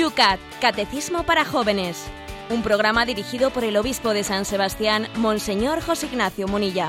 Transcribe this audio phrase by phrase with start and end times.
[0.00, 2.06] Yucat, Catecismo para Jóvenes.
[2.48, 6.88] Un programa dirigido por el obispo de San Sebastián, Monseñor José Ignacio Munilla.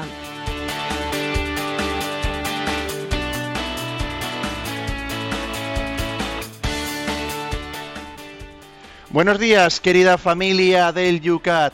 [9.10, 11.74] Buenos días, querida familia del Yucat.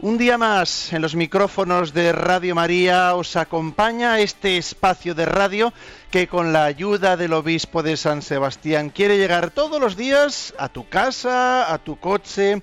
[0.00, 5.72] Un día más en los micrófonos de Radio María os acompaña este espacio de radio
[6.12, 10.68] que con la ayuda del obispo de San Sebastián quiere llegar todos los días a
[10.68, 12.62] tu casa, a tu coche,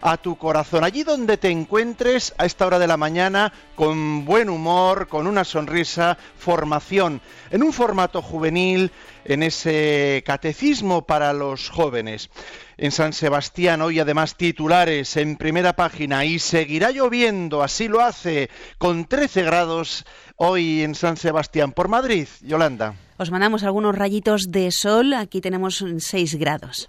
[0.00, 4.48] a tu corazón, allí donde te encuentres a esta hora de la mañana, con buen
[4.48, 8.90] humor, con una sonrisa, formación, en un formato juvenil,
[9.24, 12.30] en ese catecismo para los jóvenes
[12.80, 18.48] en San Sebastián, hoy además titulares en primera página, y seguirá lloviendo, así lo hace,
[18.78, 21.72] con 13 grados hoy en San Sebastián.
[21.72, 22.94] Por Madrid, Yolanda.
[23.18, 26.88] Os mandamos algunos rayitos de sol, aquí tenemos 6 grados.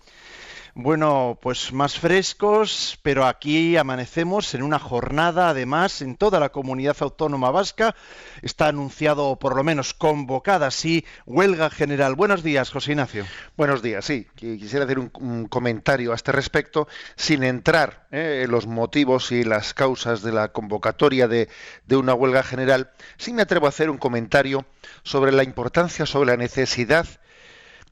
[0.74, 6.96] Bueno, pues más frescos, pero aquí amanecemos en una jornada, además, en toda la comunidad
[7.02, 7.94] autónoma vasca.
[8.42, 12.16] Está anunciado, por lo menos convocada, sí, huelga general.
[12.16, 13.26] Buenos días, José Ignacio.
[13.58, 14.28] Buenos días, sí.
[14.34, 19.74] Quisiera hacer un, comentario a este respecto, sin entrar eh, en los motivos y las
[19.74, 21.50] causas de la convocatoria de,
[21.86, 22.92] de una huelga general.
[23.18, 24.66] Sí me atrevo a hacer un comentario
[25.04, 27.08] sobre la importancia, sobre la necesidad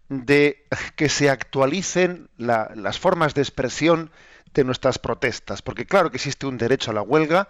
[0.09, 0.65] de
[0.95, 4.11] que se actualicen las formas de expresión
[4.53, 7.49] de nuestras protestas, porque claro que existe un derecho a la huelga,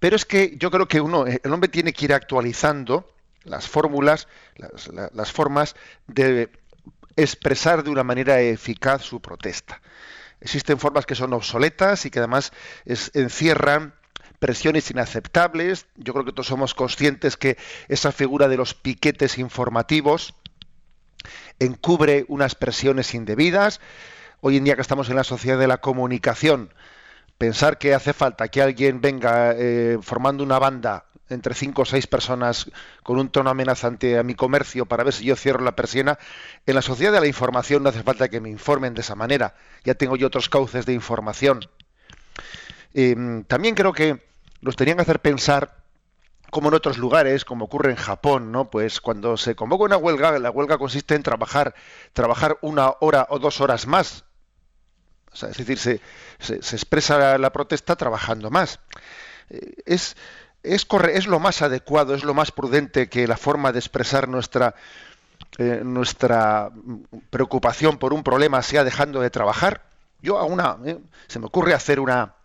[0.00, 3.08] pero es que yo creo que uno, el hombre tiene que ir actualizando
[3.44, 4.26] las fórmulas,
[5.12, 6.50] las, formas de
[7.16, 9.80] expresar de una manera eficaz su protesta.
[10.40, 12.52] Existen formas que son obsoletas y que además
[12.84, 13.94] encierran
[14.40, 15.86] presiones inaceptables.
[15.96, 17.56] Yo creo que todos somos conscientes que
[17.88, 20.34] esa figura de los piquetes informativos,
[21.58, 23.80] encubre unas presiones indebidas.
[24.40, 26.70] Hoy en día que estamos en la sociedad de la comunicación,
[27.38, 32.06] pensar que hace falta que alguien venga eh, formando una banda entre cinco o seis
[32.06, 32.70] personas
[33.02, 36.18] con un tono amenazante a mi comercio para ver si yo cierro la persiana,
[36.66, 39.54] en la sociedad de la información no hace falta que me informen de esa manera.
[39.84, 41.60] Ya tengo yo otros cauces de información.
[42.92, 44.22] Em, también creo que
[44.60, 45.83] nos tenían que hacer pensar
[46.54, 48.70] como en otros lugares, como ocurre en Japón, ¿no?
[48.70, 51.74] Pues cuando se convoca una huelga, la huelga consiste en trabajar,
[52.12, 54.24] trabajar una hora o dos horas más.
[55.32, 56.00] es decir, se,
[56.54, 58.78] expresa la protesta trabajando más.
[59.50, 60.16] Eh, es,
[60.62, 64.76] es, es lo más adecuado, es lo más prudente que la forma de expresar nuestra,
[65.58, 66.70] eh, nuestra
[67.30, 69.82] preocupación por un problema sea dejando de trabajar.
[70.22, 72.36] Yo a una, eh, se me ocurre hacer una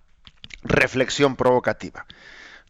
[0.64, 2.08] reflexión provocativa.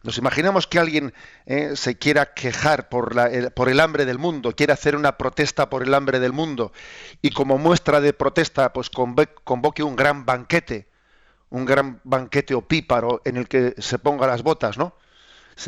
[0.02, 1.12] Nos imaginamos que alguien
[1.44, 5.92] eh, se quiera quejar por, el, hambre del mundo, quiere hacer una protesta por el
[5.92, 6.72] hambre del mundo
[7.20, 10.88] y como muestra de protesta pues convoque un gran banquete,
[11.50, 14.94] un gran banquete opíparo en el que se ponga las botas, ¿no?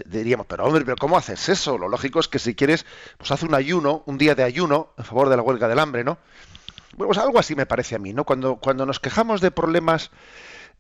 [0.07, 1.77] Diríamos, pero hombre, pero ¿cómo haces eso?
[1.77, 2.87] Lo lógico es que si quieres,
[3.19, 6.05] pues haz un ayuno, un día de ayuno en favor de la huelga del hambre,
[6.05, 6.17] ¿no?
[6.97, 8.25] Bueno, pues algo así me parece a mí, ¿no?
[8.25, 10.11] Cuando, cuando nos quejamos de problemas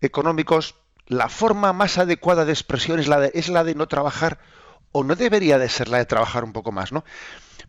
[0.01, 0.77] económicos,
[1.07, 4.39] la forma más adecuada de expresión es la de, es la de no trabajar
[4.93, 7.05] o no debería de ser la de trabajar un poco más, ¿no?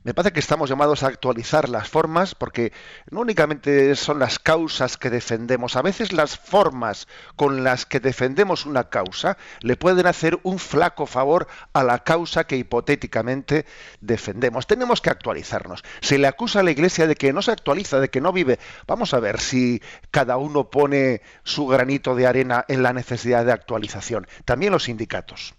[0.06, 2.74] Me parece que estamos llamados a actualizar las formas porque
[3.10, 8.66] no únicamente son las causas que defendemos, a veces las formas con las que defendemos
[8.66, 13.66] una causa le pueden hacer un flaco favor a la causa que hipotéticamente
[14.02, 14.68] defendemos.
[14.68, 15.86] Tenemos que actualizarnos.
[16.02, 18.60] Se le acusa a la Iglesia de que no se actualiza, de que no vive.
[18.86, 19.82] Vamos a ver si
[20.12, 24.28] cada uno pone su granito de arena en la necesidad de actualización.
[24.44, 25.54] También los sindicatos.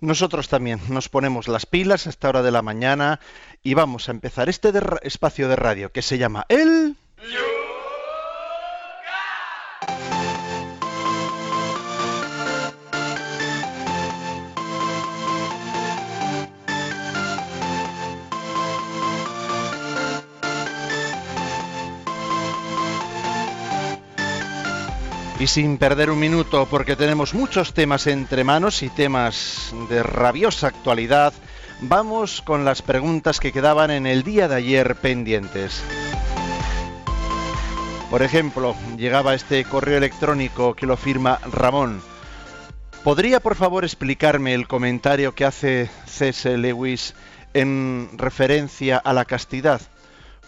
[0.00, 3.18] Nosotros también nos ponemos las pilas a esta hora de la mañana
[3.62, 6.96] y vamos a empezar este espacio de radio que se llama El...
[25.46, 30.66] Y sin perder un minuto, porque tenemos muchos temas entre manos y temas de rabiosa
[30.66, 31.32] actualidad,
[31.82, 35.84] vamos con las preguntas que quedaban en el día de ayer pendientes.
[38.10, 42.02] Por ejemplo, llegaba este correo electrónico que lo firma Ramón.
[43.04, 46.58] ¿Podría por favor explicarme el comentario que hace C.S.
[46.58, 47.14] Lewis
[47.54, 49.80] en referencia a la castidad?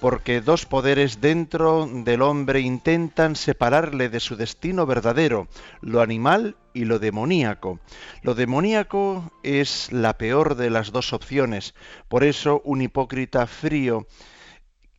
[0.01, 5.49] Porque dos poderes dentro del hombre intentan separarle de su destino verdadero,
[5.81, 7.81] lo animal y lo demoníaco.
[8.23, 11.75] Lo demoníaco es la peor de las dos opciones,
[12.09, 14.07] por eso un hipócrita frío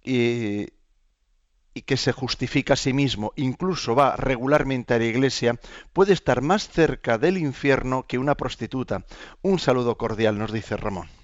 [0.04, 0.68] y
[1.86, 5.60] que se justifica a sí mismo, incluso va regularmente a la iglesia,
[5.94, 9.06] puede estar más cerca del infierno que una prostituta.
[9.42, 11.19] Un saludo cordial, nos dice Ramón.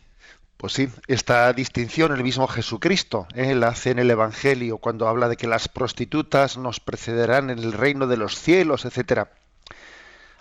[0.66, 3.54] Pues esta distinción el mismo Jesucristo ¿eh?
[3.54, 7.72] la hace en el Evangelio cuando habla de que las prostitutas nos precederán en el
[7.72, 9.32] reino de los cielos, etcétera.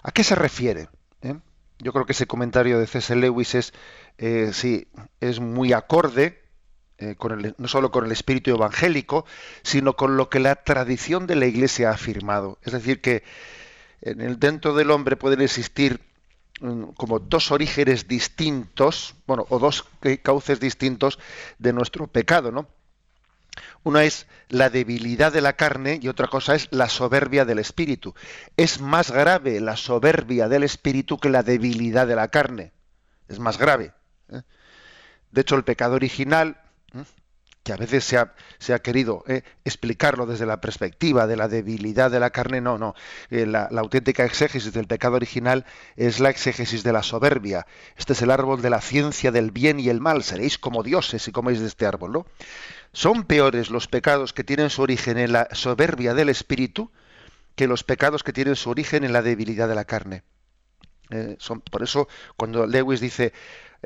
[0.02, 0.88] ¿A qué se refiere?
[1.20, 1.34] ¿Eh?
[1.78, 3.14] Yo creo que ese comentario de C.S.
[3.14, 3.74] Lewis es,
[4.16, 4.88] eh, sí,
[5.20, 6.42] es muy acorde
[6.96, 7.16] eh,
[7.58, 9.26] no solo con el espíritu evangélico,
[9.62, 12.58] sino con lo que la tradición de la Iglesia ha afirmado.
[12.62, 13.24] Es decir, que
[14.00, 16.00] en el, dentro del hombre pueden existir
[16.96, 19.84] como dos orígenes distintos, bueno, o dos
[20.22, 21.18] cauces distintos
[21.58, 22.68] de nuestro pecado, ¿no?
[23.82, 28.14] Una es la debilidad de la carne y otra cosa es la soberbia del espíritu.
[28.56, 32.72] Es más grave la soberbia del espíritu que la debilidad de la carne.
[33.28, 33.92] Es más grave.
[34.30, 34.42] ¿eh?
[35.30, 36.60] De hecho, el pecado original
[37.64, 42.20] que a veces se ha, querido eh, explicarlo desde la perspectiva de la debilidad de
[42.20, 42.94] la carne, no, no.
[43.30, 45.64] Eh, la, auténtica exégesis del pecado original
[45.96, 47.66] es la exégesis de la soberbia.
[47.96, 50.22] Este es el árbol de la ciencia del bien y el mal.
[50.22, 52.26] Seréis como dioses si coméis de este árbol, ¿no?
[52.92, 56.92] Son peores los pecados que tienen su origen en la soberbia del espíritu
[57.56, 60.22] que los pecados que tienen su origen en la debilidad de la carne.
[61.10, 63.32] Eh, son, por eso, cuando Lewis dice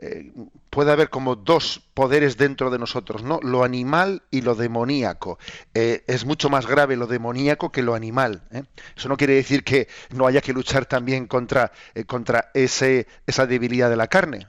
[0.01, 0.33] eh,
[0.71, 3.41] puede haber como dos poderes dentro de nosotros, ¿no?
[3.43, 5.39] Lo animal y lo demoníaco.
[5.75, 8.43] Eh, es mucho más grave lo demoníaco que lo animal.
[8.53, 8.63] ¿eh?
[8.97, 11.73] Eso no quiere decir que no haya que luchar también contra,
[12.07, 14.47] contra ese, esa debilidad de la carne,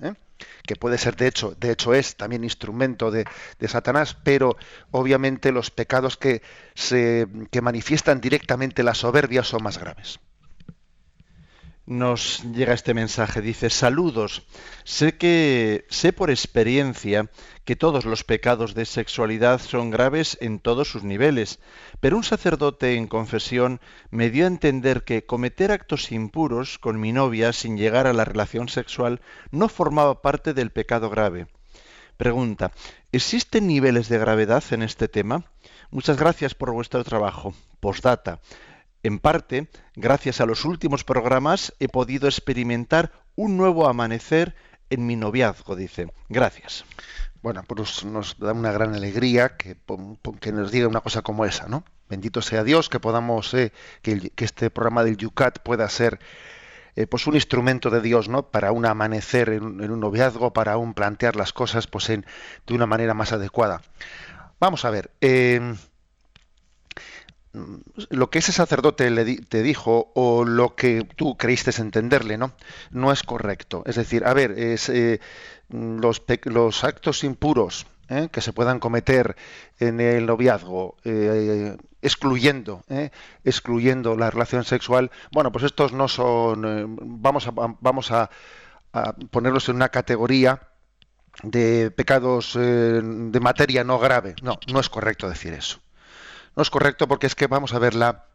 [0.64, 3.26] que puede ser de hecho, de hecho es también instrumento de,
[3.60, 4.56] de Satanás, pero
[4.92, 6.42] obviamente los pecados que
[6.76, 10.20] se que manifiestan directamente la soberbia son más graves
[11.90, 13.42] nos llega este mensaje.
[13.42, 14.44] Dice, saludos.
[14.84, 17.30] Sé que, sé por experiencia
[17.66, 21.60] que todos los pecados de sexualidad son graves en todos sus niveles,
[22.00, 23.82] pero un sacerdote en confesión
[24.12, 28.24] me dio a entender que cometer actos impuros con mi novia sin llegar a la
[28.24, 29.20] relación sexual
[29.50, 31.48] no formaba parte del pecado grave.
[32.18, 32.72] Pregunta,
[33.12, 35.46] ¿existen niveles de gravedad en este tema?
[35.90, 37.56] Muchas gracias por vuestro trabajo.
[37.80, 38.42] Postdata.
[39.02, 44.56] En parte, gracias a los últimos programas, he podido experimentar un nuevo amanecer
[44.90, 46.12] en mi noviazgo, dice.
[46.28, 46.84] Gracias.
[47.42, 49.78] Bueno, pues nos da una gran alegría que,
[50.52, 51.86] nos diga una cosa como esa, ¿no?
[52.10, 56.20] Bendito sea Dios que podamos, eh, que, este programa del Yucat pueda ser
[56.98, 58.52] eh, pues un instrumento de Dios, ¿no?
[58.52, 62.26] Para un amanecer en, un noviazgo, para un plantear las cosas pues en,
[62.68, 63.82] de una manera más adecuada.
[64.60, 65.12] Vamos a ver.
[65.22, 65.76] Eh,
[67.52, 72.54] lo que ese sacerdote le te dijo o lo que tú creíste entenderle, ¿no?
[72.92, 73.84] No es correcto.
[73.86, 75.20] Es decir, a ver, eh,
[75.70, 78.30] los, los, actos impuros ¿eh?
[78.32, 79.36] que se puedan cometer
[79.80, 82.84] en el noviazgo, eh, excluyendo,
[83.44, 88.30] excluyendo la relación sexual, bueno, pues estos no son, vamos a, vamos a,
[88.94, 90.62] a ponerlos en una categoría
[91.44, 94.36] de pecados de materia no grave.
[94.44, 95.80] No, no es correcto decir eso.
[96.60, 98.26] No es correcto porque es que vamos a ver la,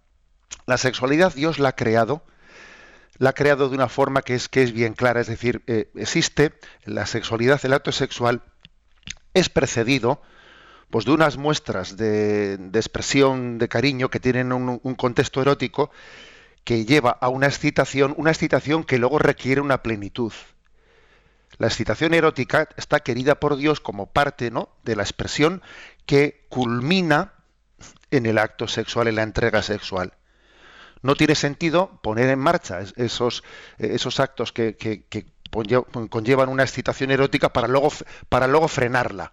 [0.78, 2.24] sexualidad Dios la ha creado,
[3.18, 5.90] la ha creado de una forma que es, que es bien clara, es decir, eh,
[5.94, 6.54] existe
[6.86, 8.40] la sexualidad, el acto sexual
[9.34, 10.22] es precedido
[10.88, 15.90] pues de unas muestras de, expresión de cariño que tienen un, un, contexto erótico
[16.64, 20.32] que lleva a una excitación, una excitación que luego requiere una plenitud.
[21.58, 24.70] La excitación erótica está querida por Dios como parte ¿no?
[24.82, 25.60] de la expresión
[26.06, 27.33] que culmina
[28.16, 30.14] en el acto sexual, en la entrega sexual.
[31.02, 33.44] No tiene sentido poner en marcha esos,
[33.78, 34.76] esos actos que,
[36.10, 37.92] conllevan una excitación erótica para luego,
[38.28, 39.32] para luego frenarla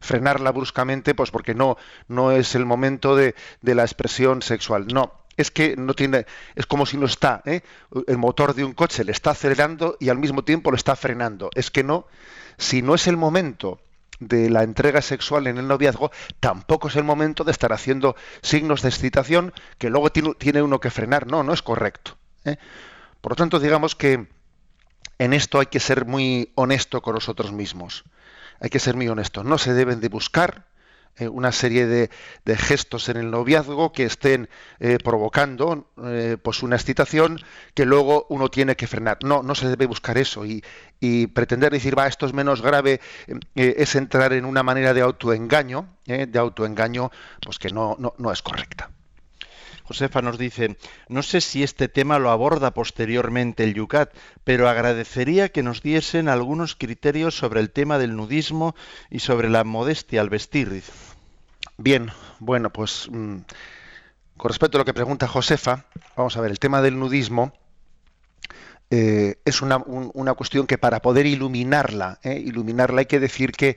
[0.00, 4.86] frenarla bruscamente, pues porque no, no es el momento de, la expresión sexual.
[4.86, 7.62] No, es que no tiene, es como si no está, ¿eh?
[8.06, 11.50] el motor de un coche le está acelerando y al mismo tiempo lo está frenando.
[11.54, 12.06] Es que no,
[12.56, 13.80] si no es el momento
[14.20, 18.82] de la entrega sexual en el noviazgo, tampoco es el momento de estar haciendo signos
[18.82, 21.26] de excitación que luego tiene uno que frenar.
[21.26, 22.16] No, no es correcto.
[22.44, 22.56] ¿eh?
[23.20, 24.28] Por lo tanto, digamos que
[25.18, 28.04] en esto hay que ser muy honesto con nosotros mismos.
[28.60, 29.44] Hay que ser muy honesto.
[29.44, 30.66] No se deben de buscar
[31.18, 32.10] eh, una serie de,
[32.56, 34.48] gestos en el noviazgo que estén
[34.80, 37.40] eh, provocando eh, pues una excitación
[37.74, 39.18] que luego uno tiene que frenar.
[39.22, 40.62] No, no se debe buscar eso y,
[41.28, 43.00] pretender decir, va, esto es menos grave,
[43.54, 47.10] es entrar en una manera de autoengaño, de autoengaño,
[47.42, 48.90] pues que no, no, no es correcta.
[49.86, 50.76] Josefa nos dice,
[51.08, 54.12] no sé si este tema lo aborda posteriormente el Yucat,
[54.42, 58.74] pero agradecería que nos diesen algunos criterios sobre el tema del nudismo
[59.10, 60.82] y sobre la modestia al vestir.
[61.78, 63.36] Bien, bueno, pues mm,
[64.36, 65.84] con respecto a lo que pregunta Josefa,
[66.16, 67.52] vamos a ver, el tema del nudismo
[68.90, 69.78] eh, es una,
[70.34, 72.42] cuestión que para poder iluminarla, ¿eh?
[72.44, 73.76] iluminarla hay que decir que,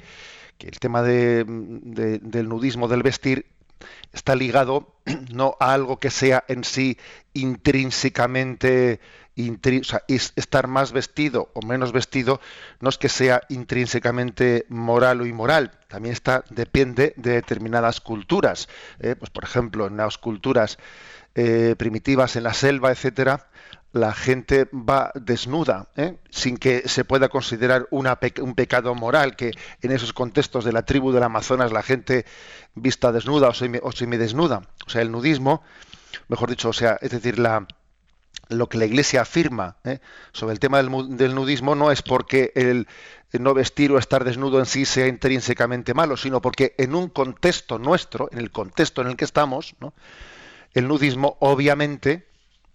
[0.60, 1.46] el tema del
[2.50, 3.46] nudismo del vestir
[4.14, 4.96] está ligado
[5.34, 6.98] no a algo que sea en sí
[7.34, 9.00] intrínsecamente
[10.36, 12.42] estar más vestido o menos vestido
[12.82, 18.68] no es que sea intrínsecamente moral o inmoral, también está depende de determinadas culturas.
[19.00, 19.16] ¿eh?
[19.18, 20.78] pues por ejemplo, en las culturas
[21.36, 23.48] eh, primitivas en la selva, etcétera,
[23.92, 26.18] la gente va desnuda, ¿eh?
[26.30, 30.84] sin que se pueda considerar una un pecado moral, que en esos contextos de la
[30.84, 32.26] tribu del Amazonas la gente
[32.76, 35.64] vista desnuda o, semi, o desnuda O sea, el nudismo,
[36.28, 37.66] mejor dicho, o sea, es decir, la,
[38.50, 40.00] lo que la Iglesia afirma ¿eh?
[40.34, 42.88] sobre el tema del, nudismo no es porque el,
[43.34, 47.80] no vestir o estar desnudo en sí sea intrínsecamente malo, sino porque en un contexto
[47.80, 49.76] nuestro, en el contexto en el que estamos,
[50.74, 52.29] el nudismo obviamente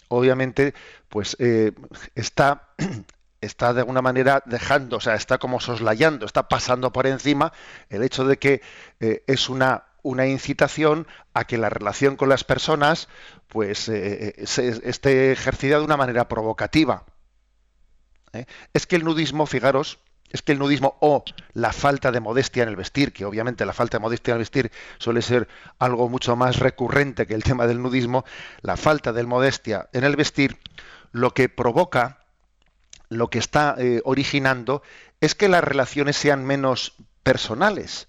[0.09, 0.75] obviamente,
[1.09, 1.73] pues eh,
[2.15, 2.69] está,
[3.41, 7.53] está de alguna manera dejando, o sea, está como soslayando, está pasando por encima
[7.89, 8.63] el hecho de que
[9.01, 13.09] eh, es una, una incitación a que la relación con las personas
[13.49, 17.05] pues eh, esté ejercida de una manera provocativa.
[18.73, 20.01] Es que el nudismo, fijaros,
[20.31, 23.73] es que el nudismo o la falta de modestia en el vestir, que obviamente la
[23.73, 27.67] falta de modestia en el vestir suele ser algo mucho más recurrente que el tema
[27.67, 28.25] del nudismo,
[28.61, 30.59] la falta de modestia en el vestir
[31.13, 32.19] lo que provoca,
[33.09, 34.83] lo que está eh, originando
[35.21, 38.09] es que las relaciones sean menos personales,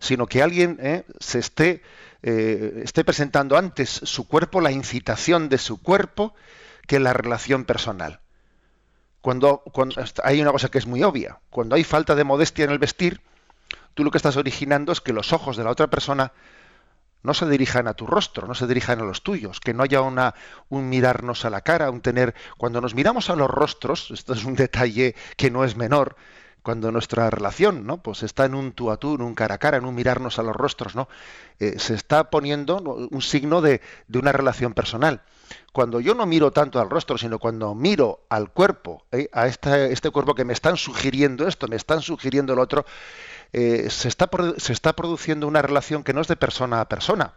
[0.00, 5.80] sino que alguien eh, se eh, esté presentando antes su cuerpo, la incitación de su
[5.80, 6.34] cuerpo,
[6.88, 8.23] que la relación personal
[9.24, 9.62] cuando,
[10.22, 13.22] hay una cosa que es muy obvia, cuando hay falta de modestia en el vestir,
[13.94, 16.34] tú lo que estás originando es que los ojos de la otra persona
[17.22, 20.02] no se dirijan a tu rostro, no se dirijan a los tuyos, que no haya
[20.02, 20.34] una,
[20.68, 22.34] un mirarnos a la cara, un tener...
[22.58, 26.16] Cuando nos miramos a los rostros, esto es un detalle que no es menor,
[26.62, 28.02] cuando nuestra relación ¿no?
[28.02, 30.38] pues está en un tú a tú, en un cara a cara, en un mirarnos
[30.38, 31.08] a los rostros, ¿no?
[31.60, 33.80] Eh, se está poniendo un signo de
[34.12, 35.22] una relación personal
[35.72, 39.28] cuando yo no miro tanto al rostro, sino cuando miro al cuerpo, ¿eh?
[39.32, 42.84] a este cuerpo que me están sugiriendo esto, me están sugiriendo lo otro,
[43.52, 47.34] eh, se, está, produciendo una relación que no es de persona a persona,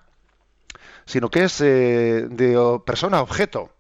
[1.05, 3.71] sino que es eh, de persona a objeto.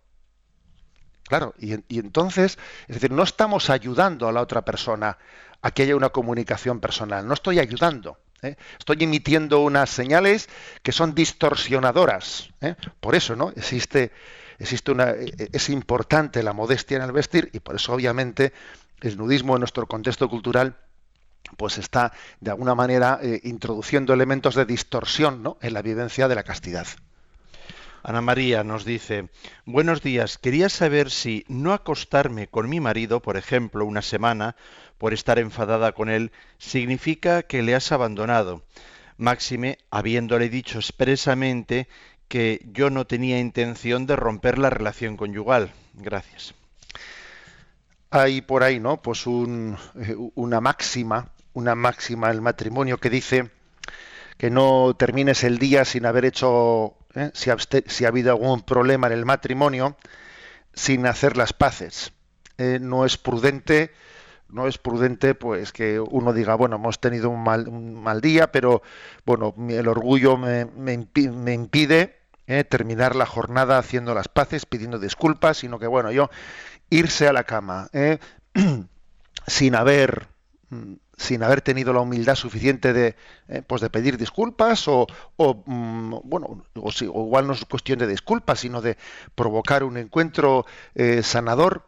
[1.23, 2.57] Claro, y, y, entonces,
[2.87, 5.17] es decir, no estamos ayudando a la otra persona
[5.61, 8.17] a que haya una comunicación personal, no estoy ayudando.
[8.41, 10.49] Estoy emitiendo unas señales
[10.83, 12.49] que son distorsionadoras.
[12.99, 13.51] Por eso, ¿no?
[13.55, 14.11] Existe
[14.59, 18.53] existe una, e, e, es importante la modestia en el vestir y por eso obviamente
[19.01, 20.77] el nudismo en nuestro contexto cultural
[21.55, 25.57] pues está de alguna manera eh, introduciendo elementos de distorsión ¿no?
[25.61, 26.87] en la vivencia de la castidad.
[28.03, 29.29] Ana María nos dice,
[29.65, 34.55] buenos días, quería saber si no acostarme con mi marido, por ejemplo, una semana,
[34.97, 38.63] por estar enfadada con él, significa que le has abandonado.
[39.17, 41.87] Máxime, habiéndole dicho expresamente
[42.27, 45.71] que yo no tenía intención de romper la relación conyugal.
[45.93, 46.53] Gracias.
[48.09, 49.01] Hay por ahí, ¿no?
[49.01, 53.49] Pues eh, una máxima, una máxima el matrimonio que dice
[54.37, 57.31] que no termines el día sin haber hecho, ¿eh?
[57.33, 59.97] si, ha, habido algún problema en el matrimonio,
[60.73, 62.13] sin hacer las paces.
[62.57, 63.91] Eh, no es prudente,
[64.49, 68.51] no es prudente, pues que uno diga, bueno, hemos tenido un mal, un mal día,
[68.51, 68.81] pero
[69.25, 72.15] bueno, el orgullo me, impide
[72.47, 72.63] ¿eh?
[72.63, 76.29] terminar la jornada haciendo las paces, pidiendo disculpas, sino que bueno, yo
[76.89, 78.19] irse a la cama ¿eh?
[79.47, 80.27] sin haber
[80.69, 83.15] mm, sin haber tenido la humildad suficiente de
[83.47, 83.63] ¿eh?
[83.65, 88.59] pues de pedir disculpas o, o mm, bueno o, igual no es cuestión de disculpas
[88.59, 88.97] sino de
[89.35, 90.65] provocar un encuentro
[91.23, 91.87] sanador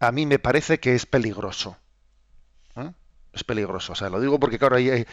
[0.00, 1.76] a mí me parece que es peligroso
[3.32, 3.92] es peligroso.
[3.92, 5.06] O sea, lo digo porque, claro, hay,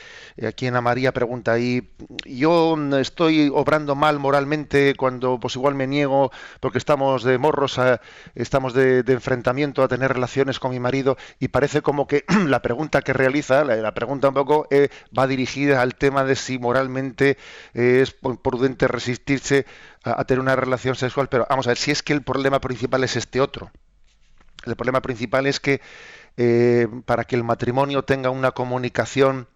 [0.46, 1.94] aquí en María pregunta ahí,
[2.26, 7.80] yo estoy obrando mal moralmente cuando pues igual me niego porque estamos de morros,
[8.36, 13.02] estamos de, enfrentamiento a tener relaciones con mi marido y parece como que la pregunta
[13.02, 17.38] que realiza, la, pregunta un poco eh, va dirigida al tema de si moralmente
[17.74, 19.66] eh, es prudente resistirse
[20.04, 22.60] a, a tener una relación sexual, pero vamos a ver, si es que el problema
[22.60, 23.72] principal es este otro.
[24.66, 25.82] El problema principal es que
[26.38, 29.48] eh, para que el matrimonio tenga una comunicación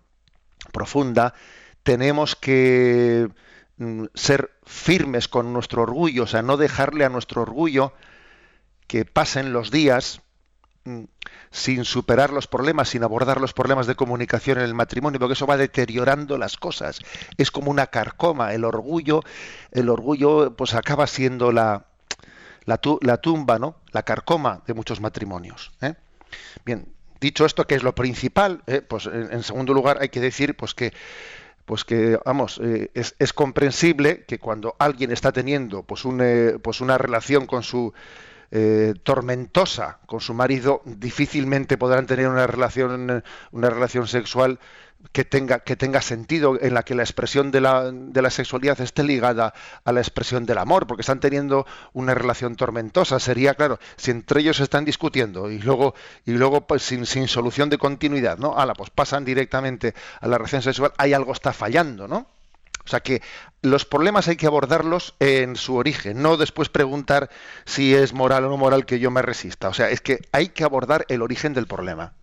[0.71, 1.33] profunda,
[1.83, 3.29] tenemos que
[3.77, 7.93] mm, ser firmes con nuestro orgullo, o sea, no dejarle a nuestro orgullo
[8.87, 10.21] que pasen los días
[10.85, 11.03] mm,
[11.51, 15.47] sin superar los problemas, sin abordar los problemas de comunicación en el matrimonio, porque eso
[15.47, 16.99] va deteriorando las cosas.
[17.37, 19.21] Es como una carcoma, el orgullo,
[19.71, 21.88] el orgullo pues acaba siendo la,
[22.65, 22.77] la,
[23.17, 23.75] tumba, ¿no?
[23.91, 25.71] La carcoma de muchos matrimonios.
[25.81, 25.93] ¿eh?
[26.65, 26.87] Bien,
[27.19, 28.81] dicho esto, que es lo principal, ¿eh?
[28.81, 30.93] pues en, segundo lugar hay que decir pues que
[31.65, 36.81] pues que vamos eh, es, es, comprensible que cuando alguien está teniendo pues un, pues
[36.81, 37.93] una relación con su
[39.03, 44.57] tormentosa con su marido, difícilmente podrán tener una relación, una relación sexual
[45.11, 48.79] que tenga, que tenga sentido, en la que la expresión de la, de la sexualidad
[48.81, 49.53] esté ligada
[49.83, 53.19] a la expresión del amor, porque están teniendo una relación tormentosa.
[53.19, 57.69] Sería, claro, si entre ellos están discutiendo y luego, y luego pues, sin, sin solución
[57.69, 58.57] de continuidad, ¿no?
[58.57, 62.27] Ala, pues pasan directamente a la relación sexual, hay algo está fallando, ¿no?
[62.85, 63.21] O sea que
[63.61, 67.29] los problemas hay que abordarlos en su origen, no después preguntar
[67.65, 69.69] si es moral o no moral que yo me resista.
[69.69, 72.13] O sea, es que hay que abordar el origen del problema.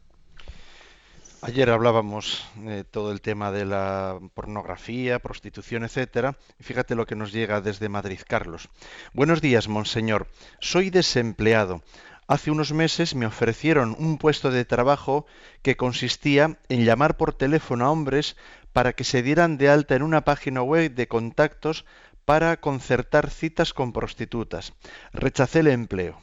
[1.47, 6.37] Ayer hablábamos de todo el tema de la pornografía, prostitución, etcétera.
[6.59, 8.69] Fíjate lo que nos llega desde Madrid, Carlos.
[9.12, 10.26] Buenos días, monseñor.
[10.59, 11.83] Soy desempleado.
[12.26, 15.25] Hace unos meses me ofrecieron un puesto de trabajo
[15.62, 18.37] que consistía en llamar por teléfono a hombres
[18.73, 21.85] para que se dieran de alta en una página web de contactos
[22.25, 24.73] para concertar citas con prostitutas.
[25.12, 26.19] Rechacé el empleo.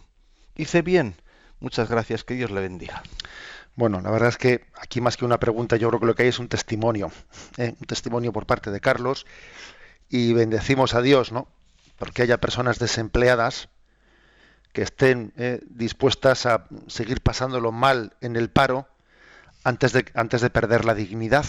[0.58, 1.16] Hice bien.
[1.62, 3.04] Muchas gracias, que Dios le bendiga.
[3.76, 6.24] Bueno, la verdad es que aquí más que una pregunta, yo creo que lo que
[6.24, 7.12] hay es un testimonio,
[7.58, 7.76] ¿eh?
[7.80, 9.26] un testimonio por parte de Carlos
[10.10, 11.48] y bendecimos a Dios, ¿no?
[11.98, 13.70] Porque haya personas desempleadas
[14.74, 15.60] que estén ¿eh?
[15.66, 18.88] dispuestas a seguir pasándolo mal en el paro
[19.64, 21.46] antes de, antes de perder la dignidad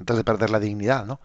[0.00, 1.20] antes de perder la dignidad, ¿no?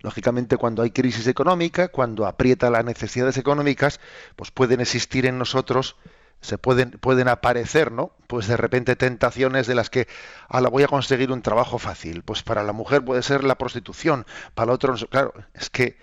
[0.00, 4.00] Lógicamente, cuando hay crisis económica, cuando aprieta las necesidades económicas,
[4.34, 5.96] pues pueden existir en nosotros,
[6.42, 8.10] se pueden, pueden aparecer, ¿no?
[8.26, 10.08] Pues de repente tentaciones de las que,
[10.48, 12.22] a la voy a conseguir un trabajo fácil.
[12.22, 15.96] Pues para la mujer puede ser la prostitución, para otro, claro, es que,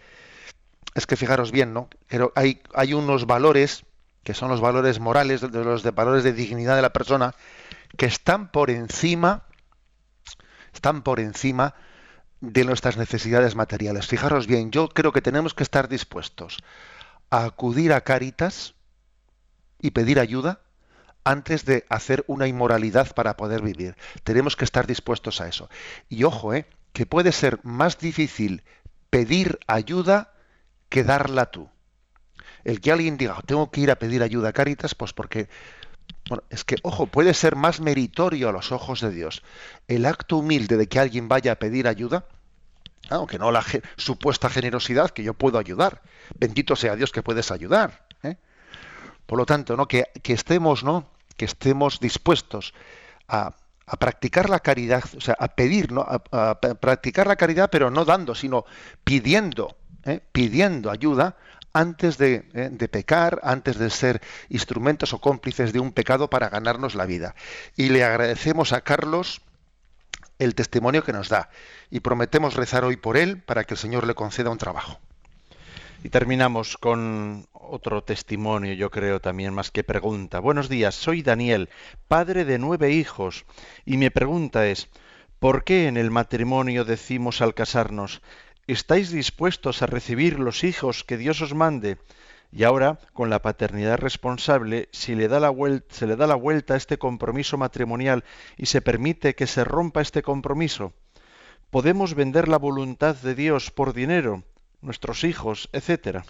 [0.95, 1.89] es que fijaros bien, ¿no?
[2.07, 3.83] Pero hay, hay unos valores
[4.23, 7.35] que son los valores morales, de los de valores de dignidad de la persona,
[7.97, 9.43] que están por encima,
[10.73, 11.75] están por encima
[12.39, 14.07] de nuestras necesidades materiales.
[14.07, 16.59] Fijaros bien, yo creo que tenemos que estar dispuestos
[17.29, 18.75] a acudir a Cáritas
[19.81, 20.61] y pedir ayuda
[21.23, 23.95] antes de hacer una inmoralidad para poder vivir.
[24.23, 25.69] Tenemos que estar dispuestos a eso.
[26.07, 28.63] Y ojo, eh, que puede ser más difícil
[29.09, 30.33] pedir ayuda
[30.89, 31.69] que darla tú.
[32.63, 35.49] El que alguien diga, tengo que ir a pedir ayuda a Cáritas, pues porque
[36.27, 39.43] bueno, es que, ojo, puede ser más meritorio a los ojos de Dios
[39.87, 42.25] el acto humilde de que alguien vaya a pedir ayuda,
[43.09, 43.65] aunque no la
[43.97, 46.01] supuesta generosidad que yo puedo ayudar.
[46.37, 48.05] Bendito sea Dios que puedes ayudar.
[49.29, 49.87] Por lo tanto, ¿no?
[49.87, 51.07] Que, estemos, ¿no?
[51.37, 52.73] Que estemos dispuestos
[53.27, 53.53] a,
[53.99, 55.89] practicar la caridad, o sea, a pedir.
[56.31, 58.65] A, practicar la caridad, pero no dando, sino
[59.03, 60.19] pidiendo, ¿eh?
[60.31, 61.37] pidiendo ayuda
[61.73, 62.43] antes ¿eh?
[62.53, 67.35] de, pecar, antes de ser instrumentos o cómplices de un pecado para ganarnos la vida.
[67.75, 69.43] Y le agradecemos a Carlos
[70.39, 71.51] el testimonio que nos da
[71.91, 74.99] y prometemos rezar hoy por él para que el Señor le conceda un trabajo.
[76.03, 80.39] Y terminamos con otro testimonio, yo creo también más que pregunta.
[80.39, 81.69] Buenos días, soy Daniel,
[82.07, 83.45] padre de nueve hijos,
[83.85, 84.89] y mi pregunta es,
[85.39, 88.21] ¿por qué en el matrimonio decimos al casarnos,
[88.69, 91.97] ¿Estáis dispuestos a recibir los hijos que Dios os mande?
[92.51, 95.51] Y ahora, con la paternidad responsable, si le da la
[95.89, 98.23] se le da la vuelta a este compromiso matrimonial
[98.57, 100.93] y se permite que se rompa este compromiso,
[101.71, 104.43] ¿podemos vender la voluntad de Dios por dinero,
[104.81, 106.25] nuestros hijos, etcétera?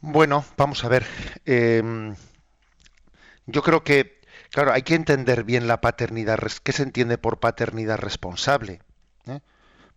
[0.00, 1.06] Bueno, vamos a ver.
[1.44, 2.14] Em,
[3.46, 6.38] yo creo que, claro, hay que entender bien la paternidad.
[6.62, 8.80] ¿Qué se entiende por paternidad responsable?
[9.26, 9.40] ¿Eh?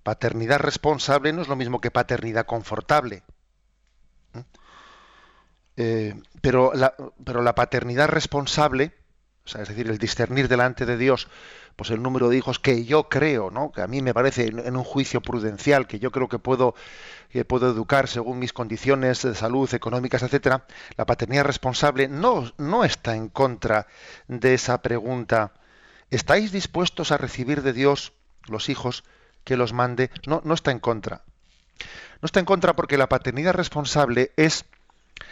[0.04, 3.24] Paternidad responsable no es lo mismo que paternidad confortable.
[4.34, 4.44] ¿eh?
[5.78, 6.74] Eh, pero,
[7.24, 8.94] pero la paternidad responsable,
[9.46, 11.28] es decir, el discernir delante de Dios,
[11.76, 13.72] pues el número de hijos que yo creo, ¿no?
[13.72, 16.76] que a mí me parece en, un juicio prudencial, que yo creo que puedo,
[17.30, 22.86] que puedo educar según mis condiciones de salud, económicas, etcétera, la paternidad responsable no, no
[22.86, 23.88] está en contra
[24.28, 25.52] de esa pregunta.
[26.10, 28.14] ¿Estáis dispuestos a recibir de Dios
[28.48, 29.04] los hijos
[29.44, 31.22] que los mande, no, no está en contra.
[32.22, 34.66] No está en contra porque la paternidad responsable es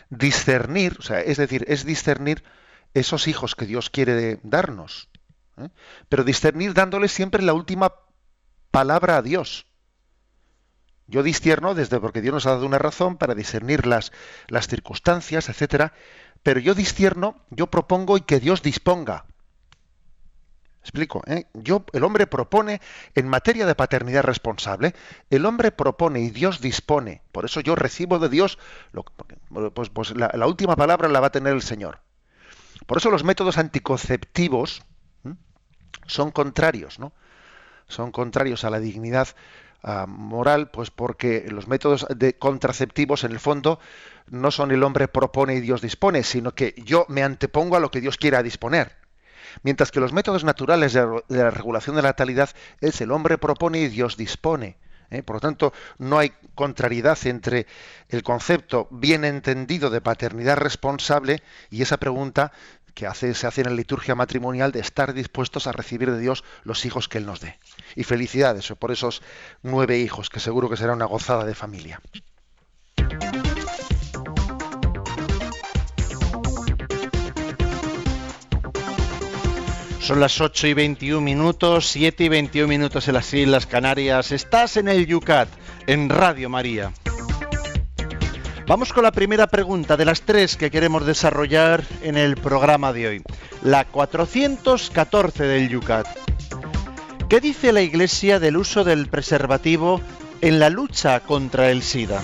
[0.10, 2.44] discernir, o sea, es decir, es discernir
[2.94, 5.10] esos hijos que Dios quiere darnos.
[5.58, 5.70] ¿eh?
[6.10, 7.94] Pero discernir dándole siempre la última
[8.72, 9.66] palabra a Dios.
[11.08, 14.12] Yo discierno desde porque Dios nos ha dado una razón para discernir las,
[14.68, 15.94] circunstancias, etcétera,
[16.42, 19.26] pero yo discierno, yo propongo y que Dios disponga.
[20.80, 21.46] Explico, ¿eh?
[21.54, 22.82] Yo, el hombre propone
[23.14, 24.96] en materia de paternidad responsable,
[25.30, 27.22] el hombre propone y Dios dispone.
[27.32, 28.58] Por eso yo recibo de Dios,
[29.74, 32.00] pues, pues la, última palabra la va a tener el Señor.
[32.86, 34.84] Por eso los métodos anticonceptivos
[36.08, 37.14] son contrarios, ¿no?
[37.88, 39.30] Son contrarios a la dignidad
[40.08, 43.80] moral, pues porque los métodos de contraceptivos en el fondo
[44.28, 47.90] no son el hombre propone y Dios dispone, sino que yo me antepongo a lo
[47.90, 48.96] que Dios quiera disponer.
[49.64, 53.80] Mientras que los métodos naturales de, la regulación de la natalidad es el hombre propone
[53.80, 54.78] y Dios dispone.
[55.12, 55.24] ¿Eh?
[55.24, 57.68] Por lo tanto, no hay contrariedad entre
[58.10, 62.52] el concepto bien entendido de paternidad responsable y esa pregunta
[62.94, 66.86] que se hace en la liturgia matrimonial de estar dispuestos a recibir de Dios los
[66.86, 67.58] hijos que Él nos dé.
[67.96, 69.22] Y felicidades por esos
[69.62, 72.02] nueve hijos, que seguro que será una gozada de familia.
[80.12, 84.34] Son las 8 y 21 minutos, 7 y 21 minutos en las Islas Canarias.
[84.34, 85.48] Estás en el Yucat,
[85.88, 86.92] en Radio María.
[88.68, 93.08] Vamos con la primera pregunta de las tres que queremos desarrollar en el programa de
[93.08, 93.24] hoy.
[93.64, 96.08] La 414 del Yucat.
[97.30, 100.02] ¿Qué dice la Iglesia del uso del preservativo
[100.42, 102.22] en la lucha contra el SIDA?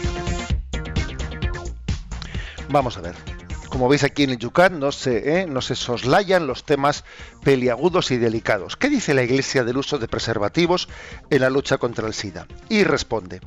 [2.68, 3.37] Vamos a ver.
[3.78, 5.46] Como veis aquí en el Yucat no se, ¿eh?
[5.46, 7.04] no se soslayan los temas
[7.44, 8.76] peliagudos y delicados.
[8.76, 10.90] ¿Qué dice la Iglesia del uso de preservativos
[11.30, 12.48] en la lucha contra el SIDA?
[12.70, 13.40] Y responde,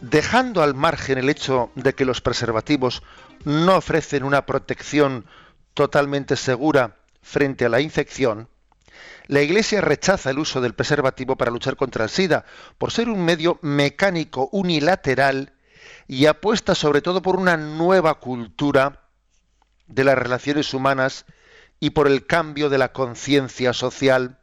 [0.00, 3.02] dejando al margen el hecho de que los preservativos
[3.44, 5.26] no ofrecen una protección
[5.74, 8.48] totalmente segura frente a la infección,
[9.26, 12.46] la Iglesia rechaza el uso del preservativo para luchar contra el SIDA
[12.78, 15.52] por ser un medio mecánico unilateral
[16.08, 19.00] y apuesta sobre todo por una nueva cultura
[19.90, 21.26] de las relaciones humanas
[21.80, 24.38] y por el cambio de la conciencia social.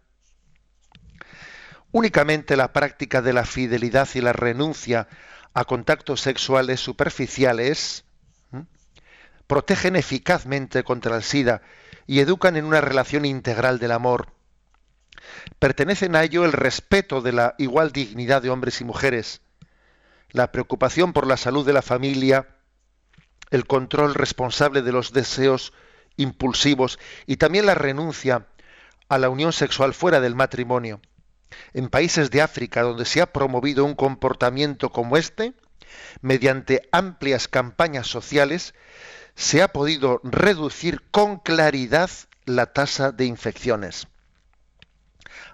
[1.91, 5.07] Únicamente la práctica de la fidelidad y la renuncia
[5.53, 8.03] a contactos sexuales superficiales,
[9.47, 11.61] protegen eficazmente contra el SIDA
[12.05, 14.33] y educan en una relación integral del amor.
[15.57, 19.41] Pertenecen a ello el respeto de la igual dignidad de hombres y mujeres,
[20.31, 22.56] la preocupación por la salud de la familia,
[23.49, 25.73] el control responsable de los deseos
[26.17, 28.47] impulsivos y también la renuncia
[29.09, 30.99] a la unión sexual fuera del matrimonio.
[31.73, 35.53] En países de África donde se ha promovido un comportamiento como este,
[36.21, 38.73] mediante amplias campañas sociales,
[39.35, 42.09] se ha podido reducir con claridad
[42.45, 44.07] la tasa de infecciones.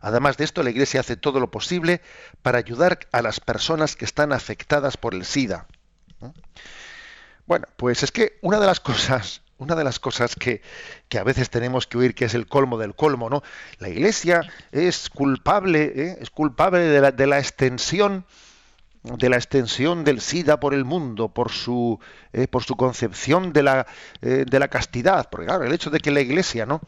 [0.01, 2.01] Además de esto, la Iglesia hace todo lo posible
[2.41, 5.67] para ayudar a las personas que están afectadas por el SIDA.
[7.45, 10.61] Bueno, pues es que una de las cosas una de las cosas que,
[11.17, 13.43] a veces tenemos que oír que es el colmo del colmo, ¿no?
[13.79, 16.17] La Iglesia es culpable, ¿eh?
[16.21, 18.25] es culpable de la, de la, extensión
[19.03, 21.99] de la extensión del SIDA por el mundo, por su,
[22.31, 23.85] eh, por su concepción de la,
[24.21, 26.81] eh, de la castidad, porque claro, el hecho de que la Iglesia, ¿no?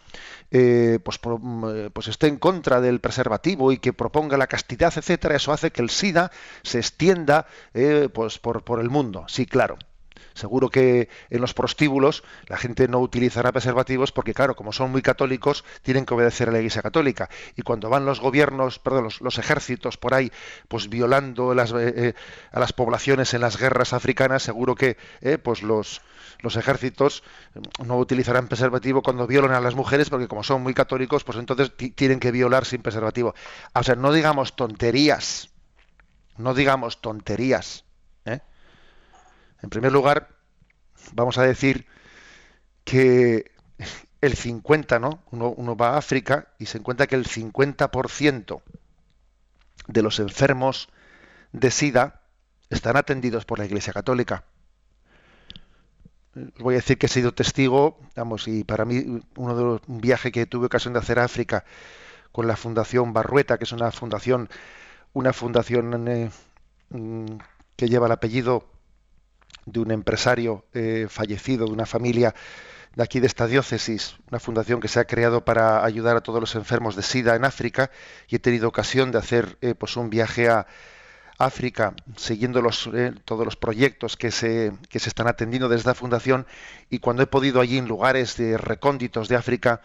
[0.50, 1.20] pues,
[1.92, 5.82] pues esté en contra del preservativo y que proponga la castidad, etcétera, eso hace que
[5.82, 6.32] el SIDA
[6.64, 7.48] se extienda
[8.14, 9.26] pues por, por el mundo.
[9.28, 9.78] Sí, claro.
[10.36, 15.02] Seguro que en los prostíbulos la gente no utilizará preservativos porque, claro, como son muy
[15.02, 17.30] católicos, tienen que obedecer a la Iglesia Católica.
[17.56, 20.34] Y cuando van los gobiernos, perdón, los, ejércitos por ahí,
[20.68, 22.14] pues violando las, eh, eh,
[22.52, 26.02] a las poblaciones en las guerras africanas, seguro que eh, pues los,
[26.42, 27.24] los ejércitos
[27.86, 31.72] no utilizarán preservativo cuando violan a las mujeres porque como son muy católicos, pues entonces
[31.96, 33.36] tienen que violar sin preservativo.
[33.74, 35.50] O sea, no digamos tonterías.
[36.38, 37.85] No digamos tonterías.
[39.66, 40.30] En primer lugar,
[41.14, 41.88] vamos a decir
[42.84, 43.52] que
[44.22, 45.24] el 50, ¿no?
[45.32, 48.62] Uno, va a África y se encuentra que el 50%
[49.88, 50.90] de los enfermos
[51.52, 52.22] de SIDA
[52.70, 54.44] están atendidos por la Iglesia Católica.
[56.36, 59.82] Os voy a decir que he sido testigo, vamos, y para mí uno de los
[59.88, 61.66] un viaje que tuve ocasión de hacer a África
[62.32, 64.48] con la Fundación Barrueta, que es una fundación,
[65.14, 66.30] una fundación eh,
[66.92, 67.38] mm,
[67.76, 68.75] que lleva el apellido
[69.66, 72.34] de un empresario eh, fallecido, de una familia
[72.96, 76.40] de aquí de esta diócesis, una fundación que se ha creado para ayudar a todos
[76.40, 77.92] los enfermos de SIDA en África
[78.28, 80.66] y he tenido ocasión de hacer eh, pues un viaje a
[81.38, 85.96] África siguiendo los, eh, todos los proyectos que se, que se están atendiendo desde la
[85.96, 86.48] fundación
[86.90, 89.82] y cuando he podido allí en lugares de recónditos de África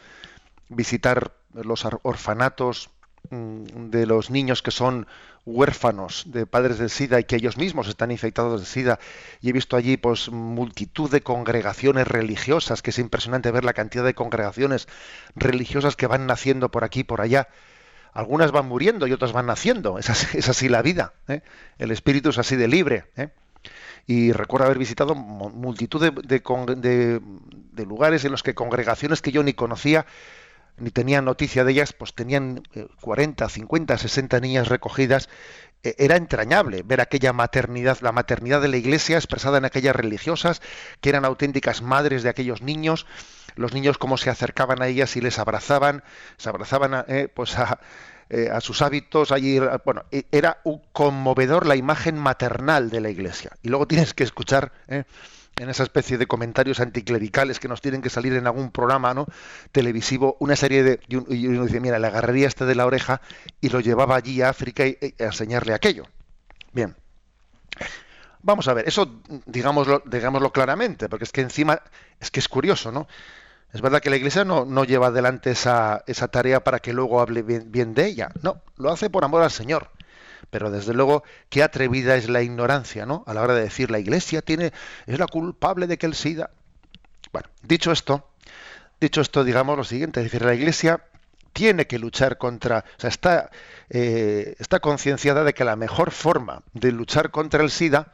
[0.69, 2.91] visitar los orfanatos
[3.31, 5.07] de los niños que son
[5.47, 8.99] huérfanos de padres del SIDA y que ellos mismos están infectados de SIDA.
[9.41, 14.05] Y he visto allí pues multitud de congregaciones religiosas, que es impresionante ver la cantidad
[14.05, 14.89] de congregaciones
[15.35, 17.49] religiosas que van naciendo por aquí y por allá.
[18.13, 19.99] Algunas van muriendo y otras van naciendo.
[19.99, 21.13] Es así, la vida.
[21.29, 21.43] ¿eh?
[21.79, 23.05] El espíritu es así de libre.
[23.17, 23.29] ¿eh?
[24.07, 27.21] Y recuerdo haber visitado multitud de,
[27.73, 30.07] de lugares en los que congregaciones que yo ni conocía
[30.81, 32.63] ni tenían noticia de ellas, pues tenían
[33.01, 35.29] 40, 50, 60 niñas recogidas.
[35.83, 40.61] E, era entrañable ver aquella maternidad, la maternidad de la iglesia expresada en aquellas religiosas,
[41.01, 43.07] que eran auténticas madres de aquellos niños,
[43.57, 46.03] los niños cómo se acercaban a ellas y les abrazaban,
[46.37, 47.57] se abrazaban a, eh, pues
[48.31, 53.11] eh, a, sus hábitos, allí, bueno, e, era un conmovedor la imagen maternal de la
[53.11, 53.53] iglesia.
[53.63, 55.05] Y luego tienes que escuchar eh,
[55.61, 59.27] en esa especie de comentarios anticlericales que nos tienen que salir en algún programa ¿no?
[59.73, 61.01] televisivo, una serie de...
[61.07, 63.21] Y uno dice, mira, le agarraría este de la oreja
[63.61, 66.05] y lo llevaba allí a África y, a enseñarle aquello.
[66.73, 66.97] Bien.
[68.41, 71.83] Vamos a ver, eso digámoslo, digámoslo claramente, porque es que encima,
[72.19, 73.07] es que es curioso, ¿no?
[73.75, 77.21] Es verdad que la Iglesia no, no lleva adelante esa, esa, tarea para que luego
[77.21, 79.91] hable bien de ella, no, lo hace por amor al Señor
[80.51, 83.25] pero desde luego qué atrevida es la ignorancia, ¿no?
[83.27, 84.73] A la hora de decir la Iglesia tiene
[85.07, 86.51] es la culpable de que el SIDA.
[87.33, 88.29] Bueno, dicho esto,
[89.01, 91.05] dicho esto, digamos lo siguiente, es decir, la Iglesia
[91.53, 93.51] tiene que luchar contra, o sea, está,
[93.89, 98.13] eh, está concienciada de que la mejor forma de luchar contra el SIDA,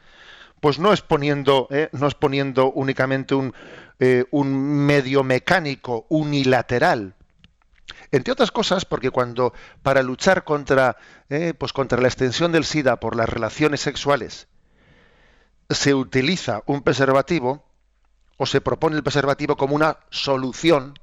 [0.61, 3.55] pues no es poniendo, eh, no es poniendo únicamente un,
[3.99, 4.55] eh, un
[4.87, 7.14] medio mecánico unilateral
[8.13, 10.97] entre otras cosas, porque cuando para luchar contra,
[11.29, 14.49] eh, pues contra la extensión del SIDA por las relaciones sexuales
[15.71, 17.65] se utiliza un preservativo
[18.37, 20.95] o se propone el preservativo como una solución,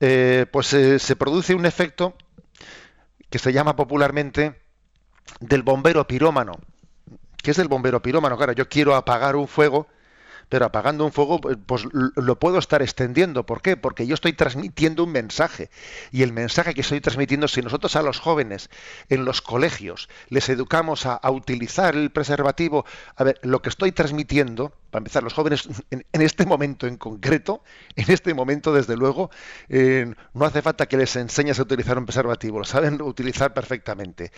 [0.00, 2.14] eh, pues eh, se produce un efecto
[3.28, 4.60] que se llama popularmente
[5.40, 6.52] del bombero pirómano.
[7.42, 8.36] ¿Qué es el bombero pirómano?
[8.36, 9.88] Claro, yo quiero apagar un fuego
[10.52, 13.46] pero apagando un fuego, pues, pues lo puedo estar extendiendo.
[13.46, 13.78] ¿Por qué?
[13.78, 15.70] Porque yo estoy transmitiendo un mensaje.
[16.10, 18.68] Y el mensaje que estoy transmitiendo, si nosotros a los jóvenes
[19.08, 22.84] en los colegios les educamos a, utilizar el preservativo,
[23.16, 27.62] a ver, lo que estoy transmitiendo, para empezar, los jóvenes en, este momento en concreto,
[27.96, 29.30] en este momento desde luego,
[29.70, 34.32] eh, no hace falta que les enseñes a utilizar un preservativo, lo saben utilizar perfectamente.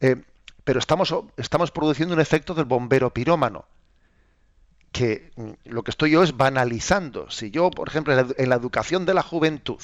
[0.00, 0.14] Eh,
[0.62, 3.64] pero estamos, estamos produciendo un efecto del bombero pirómano
[4.96, 7.30] que mm, lo que estoy yo es banalizando.
[7.30, 9.80] Si yo, por ejemplo, en la, educación de la juventud,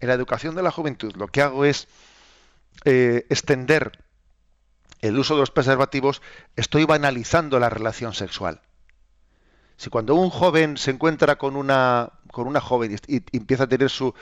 [0.00, 1.88] en la educación de la juventud, lo que hago es
[2.86, 4.02] eh, extender
[5.00, 6.22] el uso de los preservativos,
[6.56, 8.62] estoy banalizando la relación sexual.
[9.76, 13.90] Si cuando un joven se encuentra con una, con una joven y, empieza a tener
[13.90, 14.14] su,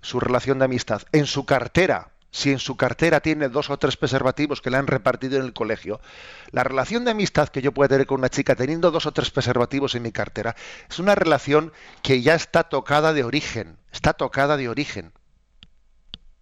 [0.00, 3.96] su relación de amistad, en su cartera si en su cartera tiene dos o tres
[3.96, 6.00] preservativos que le han repartido en el colegio.
[6.50, 9.30] La relación de amistad que yo pueda tener con una chica teniendo dos o tres
[9.30, 10.56] preservativos en mi cartera
[10.90, 15.12] es una relación que ya está tocada de origen, está tocada de origen.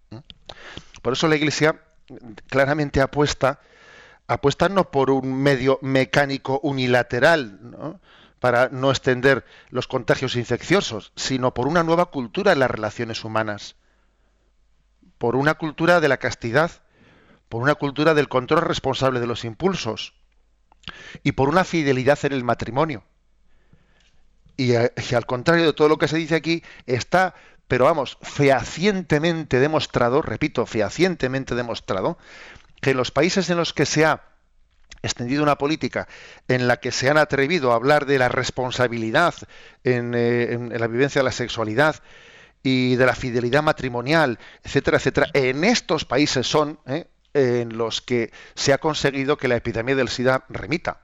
[0.09, 0.17] ¿Mm?
[1.03, 1.79] Por eso la Iglesia
[2.47, 3.59] claramente apuesta,
[4.25, 7.99] apuesta no por un medio mecánico unilateral,
[8.39, 13.75] para no extender los contagios infecciosos, sino por una nueva cultura en las relaciones humanas
[15.23, 16.69] por una cultura de la castidad,
[17.47, 20.13] por una cultura del control responsable de los impulsos
[21.23, 23.05] y por una fidelidad en el matrimonio.
[24.57, 27.35] Y, eh, al contrario de todo lo que se dice aquí, está,
[27.69, 32.17] pero vamos, fehacientemente demostrado, repito, fehacientemente demostrado,
[32.81, 34.23] que en los países en los que se ha
[35.03, 36.09] extendido una política
[36.49, 39.35] en la que se han atrevido a hablar de la responsabilidad
[39.85, 42.03] en, eh, en la vivencia de la sexualidad,
[42.63, 47.07] y de la fidelidad matrimonial, etcétera, etcétera, en estos países son ¿eh?
[47.33, 51.01] en los que se ha conseguido que la epidemia del SIDA remita.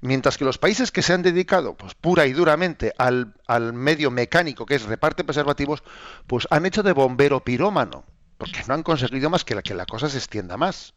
[0.00, 4.10] Mientras que los países que se han dedicado pues, pura y duramente al, al medio
[4.10, 5.82] mecánico, que es reparte preservativos,
[6.26, 8.04] pues han hecho de bombero pirómano,
[8.38, 10.94] porque no han conseguido más que la, que cosa se extienda más.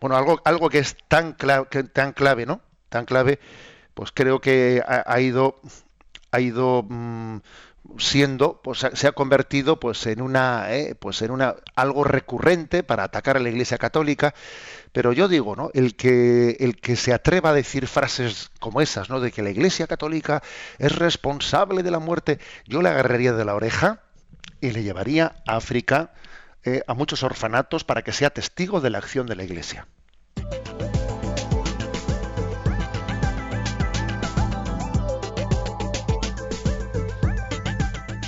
[0.00, 2.60] Bueno, algo, algo que es tan, clave, tan clave, ¿no?
[2.88, 3.38] Tan clave,
[3.94, 5.60] pues creo que ha, ido,
[6.32, 7.38] ha ido mm,
[7.98, 13.04] siendo pues se ha convertido pues en una eh, pues en una algo recurrente para
[13.04, 14.34] atacar a la Iglesia Católica.
[14.92, 19.10] Pero yo digo no el que el que se atreva a decir frases como esas
[19.10, 20.42] no de que la Iglesia Católica
[20.78, 24.02] es responsable de la muerte yo le agarraría de la oreja
[24.60, 26.12] y le llevaría a África
[26.64, 29.86] eh, a muchos orfanatos para que sea testigo de la acción de la Iglesia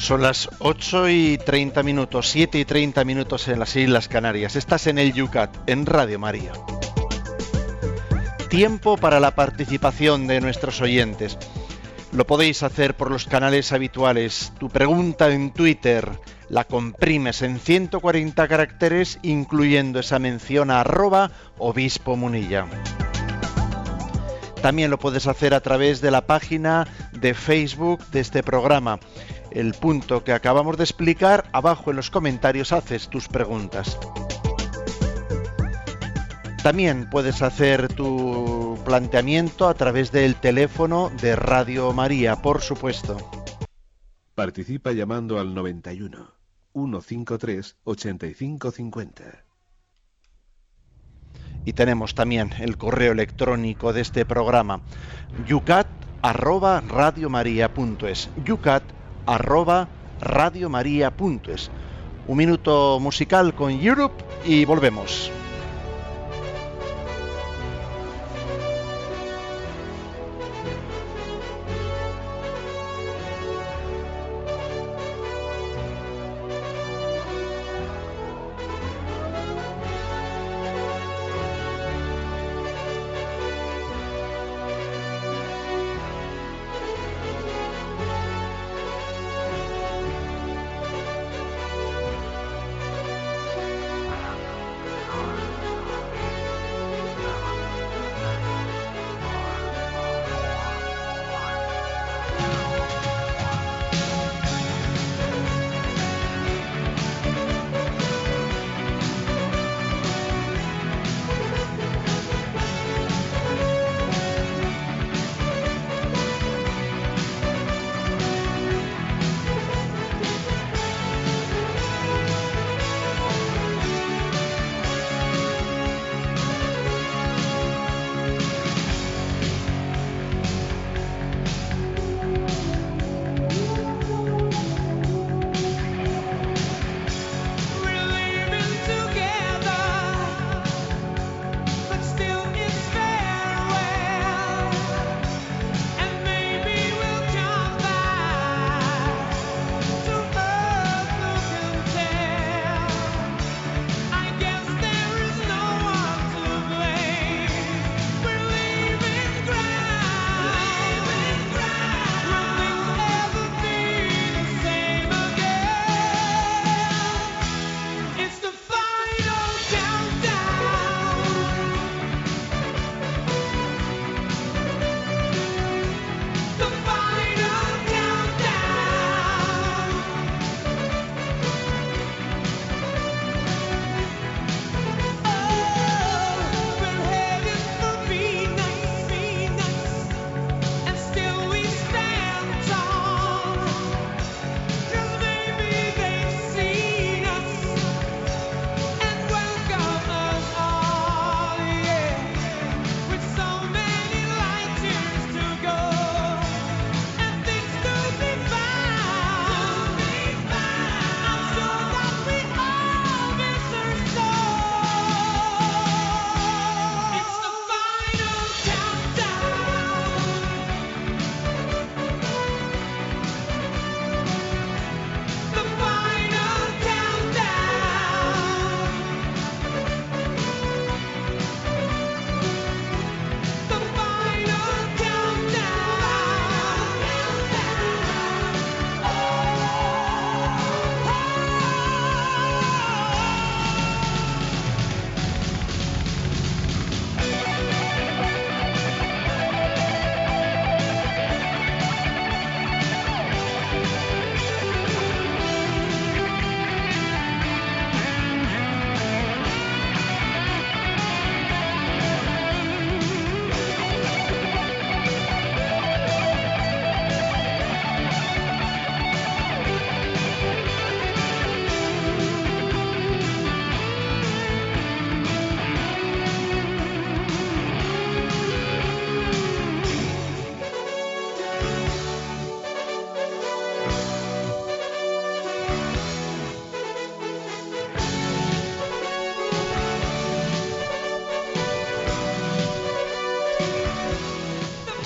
[0.04, 4.54] Son las 8 y 30 minutos, 7 y 30 minutos en las Islas Canarias.
[4.54, 6.52] Estás en el Yucat, en Radio María.
[8.50, 11.38] Tiempo para la participación de nuestros oyentes.
[12.12, 14.52] Lo podéis hacer por los canales habituales.
[14.60, 16.10] Tu pregunta en Twitter
[16.50, 22.66] la comprimes en 140 caracteres, incluyendo esa mención a arroba obispo munilla.
[24.60, 28.98] También lo puedes hacer a través de la página de Facebook de este programa.
[29.54, 33.96] El punto que acabamos de explicar, abajo en los comentarios haces tus preguntas.
[36.64, 43.16] También puedes hacer tu planteamiento a través del teléfono de Radio María, por supuesto.
[44.34, 46.32] Participa llamando al 91
[46.72, 49.44] 153 8550.
[51.64, 54.80] Y tenemos también el correo electrónico de este programa,
[55.46, 55.86] yucat
[56.22, 58.30] arroba radiomaria.es.
[58.44, 58.82] yucat
[59.26, 59.88] arroba
[60.20, 61.70] radiomaria.es.
[62.26, 65.30] Un minuto musical con Europe y volvemos.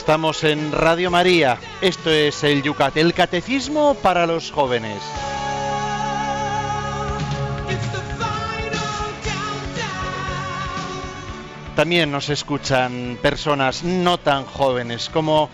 [0.08, 1.58] Estamos en Radio María.
[1.82, 5.02] Esto es el Yucat, el catecismo para los jóvenes.
[11.76, 15.50] También nos escuchan personas no tan jóvenes como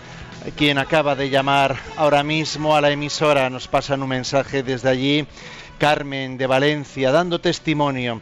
[0.56, 3.50] quien acaba de llamar ahora mismo a la emisora.
[3.50, 5.26] Nos pasan un mensaje desde allí,
[5.78, 8.20] Carmen de Valencia, dando testimonio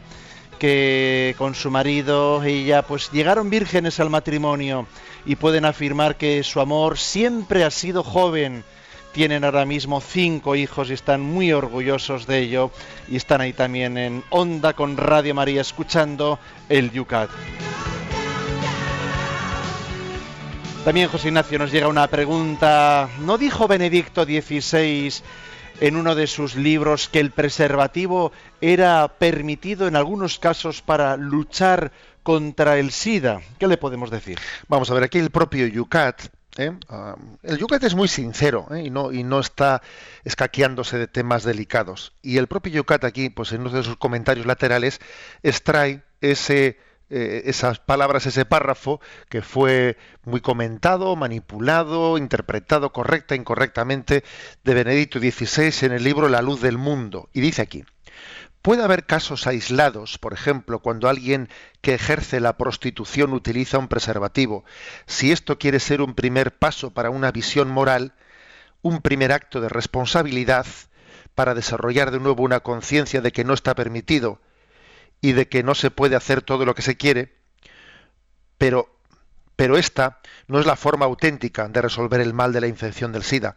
[0.59, 4.87] que con su marido ella pues llegaron vírgenes al matrimonio
[5.25, 8.63] y pueden afirmar que su amor siempre ha sido joven.
[9.11, 12.71] Tienen ahora mismo cinco hijos y están muy orgullosos de ello
[13.07, 17.29] y están ahí también en Onda con Radio María escuchando el Yucat.
[20.83, 23.07] También José Ignacio nos llega una pregunta.
[23.19, 25.13] ¿No dijo Benedicto XVI
[25.79, 31.91] en uno de sus libros que el preservativo era permitido en algunos casos para luchar
[32.23, 33.41] contra el SIDA?
[33.59, 34.39] ¿Qué le podemos decir?
[34.67, 36.21] Vamos a ver, aquí el propio Yucat
[36.57, 36.71] ¿eh?
[36.89, 38.83] Ah, el Yucat es muy sincero ¿eh?
[38.85, 39.81] y, no, y no está
[40.23, 42.13] escaqueándose de temas delicados.
[42.21, 44.99] Y el propio Yucat aquí, pues en uno de sus comentarios laterales,
[45.41, 46.77] extrae ese
[47.09, 48.99] eh, esas palabras, ese párrafo
[49.29, 54.23] que fue muy comentado, manipulado, interpretado correcta, e incorrectamente
[54.63, 57.29] de Benedicto XVI en el libro La luz del mundo.
[57.33, 57.83] Y dice aquí,
[58.63, 61.49] Puede haber casos aislados, por ejemplo, cuando alguien
[61.81, 64.63] que ejerce la prostitución utiliza un preservativo.
[65.05, 68.13] Si esto quiere ser un primer paso para una visión moral,
[68.81, 70.65] un primer acto de responsabilidad
[71.35, 74.39] para desarrollar de nuevo una conciencia de que no está permitido,
[75.23, 77.33] y de que no se puede hacer todo lo que se quiere,
[78.57, 78.93] pero,
[79.55, 83.23] pero esta no es la forma auténtica de resolver el mal de la infección del
[83.23, 83.55] SIDA.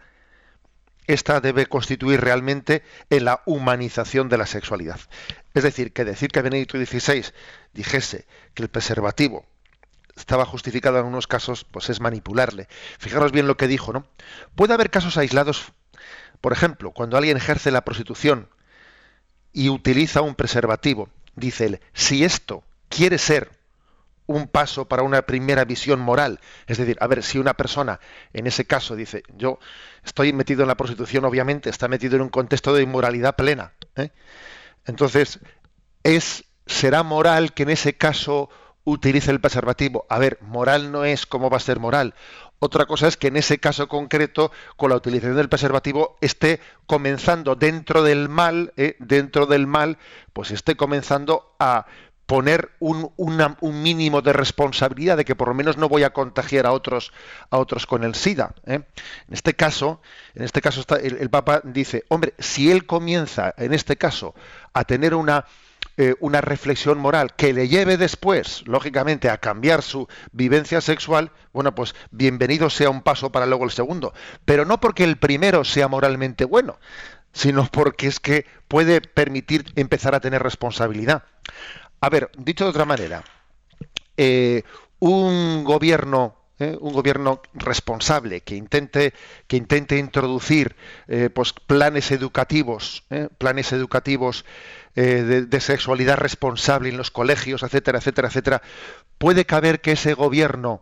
[1.09, 5.01] Esta debe constituir realmente en la humanización de la sexualidad.
[5.55, 7.25] Es decir, que decir que Benedicto XVI
[7.73, 9.45] dijese que el preservativo
[10.15, 12.69] estaba justificado en unos casos, pues es manipularle.
[13.01, 14.07] Fijaros bien lo que dijo, ¿no?
[14.55, 15.73] Puede haber casos aislados,
[16.41, 18.49] por ejemplo, cuando alguien ejerce la prostitución
[19.53, 23.51] y utiliza un preservativo, dice él, si esto quiere ser
[24.27, 28.01] un paso para una primera visión moral, es decir, a ver, si una persona
[28.33, 29.61] en ese caso dice, yo
[30.05, 34.11] estoy metido en la prostitución, obviamente está metido en un contexto de inmoralidad plena, ¿eh?
[34.85, 35.39] entonces
[36.03, 38.51] es será moral que en ese caso
[38.87, 40.07] utilice el preservativo.
[40.09, 42.15] A ver, moral no es cómo va a ser moral.
[42.59, 47.55] Otra cosa es que en ese caso concreto, con la utilización del preservativo, esté comenzando
[47.55, 49.99] dentro del mal, eh, dentro del mal,
[50.33, 51.87] pues esté comenzando a
[52.25, 56.67] poner un, un, mínimo de responsabilidad de que por lo menos no voy a contagiar
[56.67, 57.13] a otros
[57.51, 58.55] a otros con el SIDA.
[58.67, 58.81] ¿eh?
[59.29, 60.01] En este caso,
[60.35, 64.35] en este caso está, el Papa dice, hombre, si él comienza en este caso
[64.73, 65.45] a tener una
[65.99, 71.75] eh, una reflexión moral que le lleve después, lógicamente, a cambiar su vivencia sexual, bueno,
[71.75, 74.13] pues bienvenido sea un paso para luego el segundo.
[74.45, 76.79] Pero no porque el primero sea moralmente bueno,
[77.33, 81.25] sino porque es que puede permitir empezar a tener responsabilidad.
[82.01, 83.25] A ver, dicho de otra manera,
[84.17, 84.63] eh,
[84.99, 89.13] un gobierno eh, un gobierno responsable que intente
[89.47, 90.77] que intente introducir
[91.35, 93.05] pues planes educativos
[93.39, 94.45] planes educativos
[94.99, 98.63] eh, de, sexualidad responsable en los colegios, etcétera, etcétera, etcétera,
[99.19, 100.81] puede caber que ese gobierno,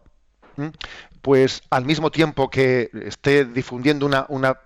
[1.20, 4.60] pues al mismo tiempo que esté difundiendo una, una,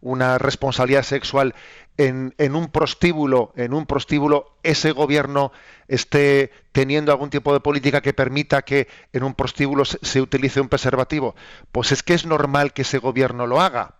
[0.00, 1.54] una responsabilidad sexual
[1.96, 5.52] en, en, un prostíbulo, en un prostíbulo, ese gobierno
[5.88, 10.68] esté teniendo algún tipo de política que permita que en un prostíbulo se utilice un
[10.68, 11.34] preservativo,
[11.72, 13.94] pues es que es normal que ese gobierno lo haga.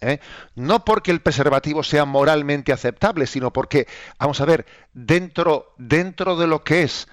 [0.00, 0.20] ¿eh?
[0.54, 3.86] no porque el preservativo sea moralmente aceptable, sino porque,
[4.18, 7.08] vamos a ver, dentro, dentro de lo que es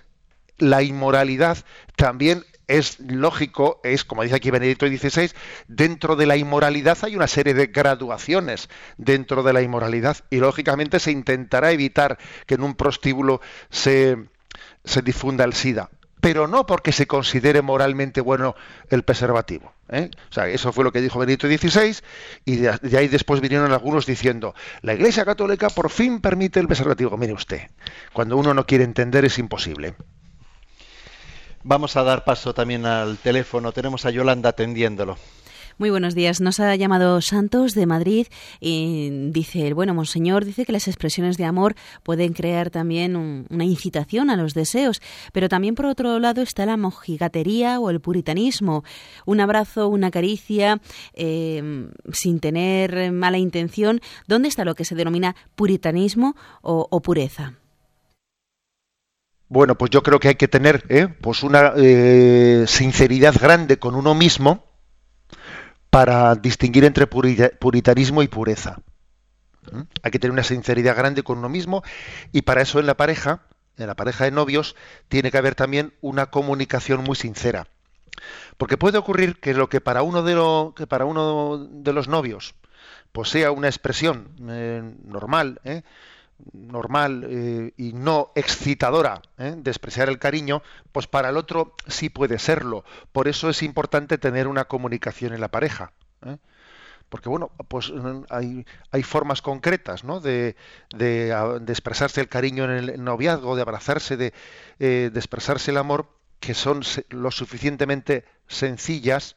[0.58, 1.58] la inmoralidad,
[1.96, 2.44] también
[2.78, 5.32] es lógico, es como dice aquí Benedicto XVI,
[5.68, 11.00] dentro de la inmoralidad hay una serie de graduaciones dentro de la inmoralidad y lógicamente
[11.00, 14.18] se intentará evitar que en un prostíbulo se,
[14.86, 15.90] se difunda el SIDA
[16.22, 18.56] pero no porque se considere moralmente bueno
[18.90, 19.74] el preservativo.
[19.90, 20.12] ¿eh?
[20.30, 21.98] O sea, eso fue lo que dijo Benito XVI
[22.46, 24.54] y de, ahí después vinieron algunos diciendo,
[24.84, 27.18] la Iglesia Católica por fin permite el preservativo.
[27.18, 27.72] Mire usted,
[28.14, 29.96] cuando uno no quiere entender es imposible.
[31.64, 33.72] Vamos a dar paso también al teléfono.
[33.72, 35.18] Tenemos a Yolanda atendiéndolo.
[35.78, 36.42] Muy buenos días.
[36.42, 38.28] Nos ha llamado Santos de Madrid
[38.60, 43.16] y dice, bueno, Monseñor dice que las expresiones de amor pueden crear también
[43.50, 45.02] una incitación a los deseos,
[45.34, 48.84] pero también por otro lado está la mojigatería o el puritanismo.
[49.26, 50.80] Un abrazo, una caricia,
[51.14, 54.02] em, sin tener mala intención.
[54.28, 57.54] ¿Dónde está lo que se denomina puritanismo o pureza?
[59.52, 61.10] Bueno, pues yo creo que hay que tener ¿eh?
[61.10, 64.64] pues una eh, sinceridad grande con uno mismo
[65.90, 68.78] para distinguir entre puritanismo y pureza.
[70.04, 71.84] Hay que tener una sinceridad grande con uno mismo
[72.32, 73.42] y para eso en la pareja,
[73.76, 74.78] en la pareja de novios,
[75.10, 77.68] tiene que haber también una comunicación muy sincera.
[78.56, 82.08] Porque puede ocurrir que lo que para uno de, lo, que para uno de los
[82.08, 82.56] novios
[83.12, 85.82] pues sea una expresión eh, normal, ¿eh?
[86.54, 90.62] Normal eh, y no excitadora de expresar el cariño,
[90.92, 92.84] pues para el otro sí puede serlo.
[93.12, 95.92] Por eso es importante tener una comunicación en la pareja.
[97.10, 97.92] Porque bueno, pues
[98.30, 100.22] hay, hay formas concretas ¿no?
[100.22, 100.56] de,
[100.96, 101.32] de,
[101.68, 104.34] expresarse el cariño en el noviazgo, de abrazarse, de,
[104.80, 106.08] de expresarse el amor,
[106.40, 109.36] que son lo suficientemente sencillas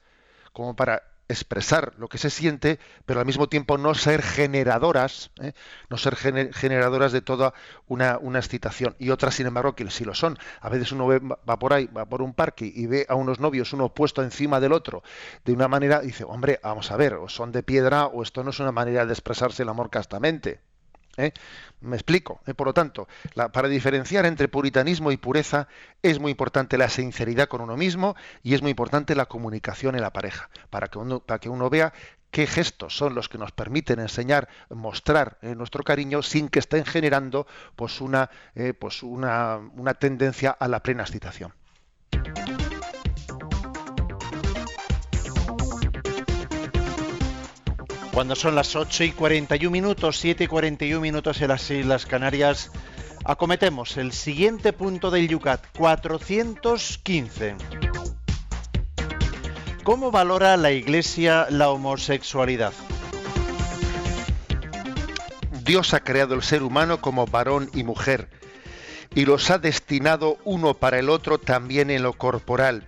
[0.53, 5.53] como para expresar lo que se siente, pero al mismo tiempo no ser generadoras, ¿eh?
[5.89, 7.55] no ser generadoras de toda
[7.87, 8.95] una, una, excitación.
[8.99, 10.39] Y otras, sin embargo, que sí lo son.
[10.61, 13.73] A veces uno va por ahí, va por un parque y ve a unos novios,
[13.73, 15.03] uno puesto encima del otro,
[15.45, 18.51] de una manera, dice, hombre, vamos a ver, o son de piedra o esto no
[18.51, 20.61] es una manera de expresarse el amor castamente.
[21.17, 21.33] ¿Eh?
[21.81, 22.41] Me explico.
[22.47, 22.55] ¿eh?
[22.55, 23.09] Por lo tanto,
[23.53, 25.69] para diferenciar entre puritanismo y pureza
[26.03, 30.03] es muy importante la sinceridad con uno mismo y es muy importante la comunicación en
[30.03, 31.93] la pareja, para que uno, para que uno vea
[32.31, 36.85] qué gestos son los que nos permiten enseñar, mostrar eh, nuestro cariño sin que estén
[36.85, 37.47] generando
[37.77, 38.31] pues una,
[38.79, 41.53] pues una, una tendencia a la plena excitación.
[48.15, 52.71] Cuando son las 8 y 41 minutos, 7 y 41 minutos en las Islas Canarias,
[53.25, 57.57] acometemos el siguiente punto del Yucat, 415.
[59.83, 62.73] ¿Cómo valora la Iglesia la homosexualidad?
[65.65, 68.29] Dios ha creado el ser humano como varón y mujer
[69.17, 72.87] y los ha destinado uno para el otro también en lo corporal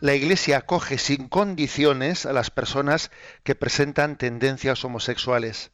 [0.00, 3.10] la Iglesia acoge sin condiciones a las personas
[3.42, 5.70] que presentan tendencias homosexuales.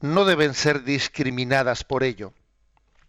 [0.00, 2.32] No deben ser discriminadas por ello.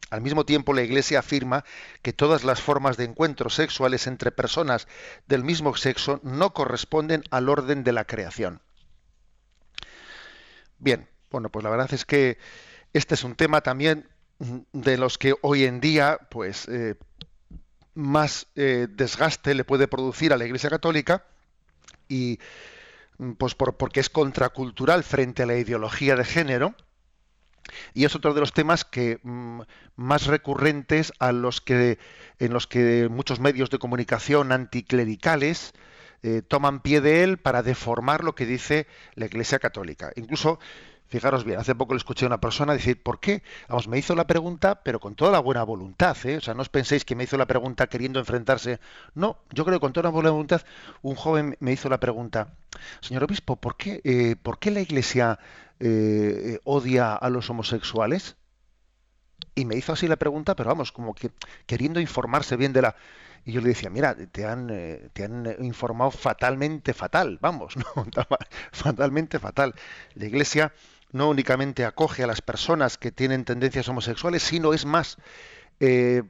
[0.10, 1.66] Al mismo tiempo, la Iglesia afirma
[2.02, 4.88] que todas las formas de encuentros sexuales entre personas
[5.28, 8.62] del mismo sexo no corresponden al orden de la creación.
[10.80, 12.38] Bien, bueno, pues la verdad es que
[12.94, 14.08] este es un tema también
[14.72, 16.96] de los que hoy en día, pues, eh,
[17.98, 21.26] más eh, desgaste le puede producir a la Iglesia Católica
[22.08, 22.40] y
[23.18, 26.76] mm, pues porque es contracultural frente a la ideología de género
[27.96, 29.62] y es otro de los temas que mm,
[29.96, 31.98] más recurrentes a los que
[32.38, 35.74] en los que muchos medios de comunicación anticlericales
[36.22, 38.86] eh, toman pie de él para deformar lo que dice
[39.16, 40.12] la Iglesia Católica.
[40.16, 40.60] Incluso
[41.10, 43.42] Fijaros bien, hace poco le escuché a una persona decir, ¿por qué?
[43.70, 46.38] Vamos, me hizo la pregunta, pero con toda la buena voluntad, ¿eh?
[46.38, 48.80] O sea, no os penséis que me hizo la pregunta queriendo enfrentarse.
[49.16, 50.62] No, yo creo que con toda la buena voluntad,
[51.02, 52.50] un joven me hizo la pregunta,
[53.00, 55.40] señor obispo, ¿por qué, eh, ¿por qué la iglesia
[55.80, 58.36] eh, odia a los homosexuales?
[59.56, 61.32] Y me hizo así la pregunta, pero vamos, como que
[61.66, 62.96] queriendo informarse bien de la...
[63.46, 67.86] Y yo le decía, mira, te han, eh, te han informado fatalmente fatal, vamos, ¿no?
[68.72, 69.74] fatalmente fatal.
[70.16, 70.74] La iglesia
[71.12, 75.18] no únicamente acoge a las personas que tienen tendencias homosexuales, sino es más,
[75.80, 76.24] eh,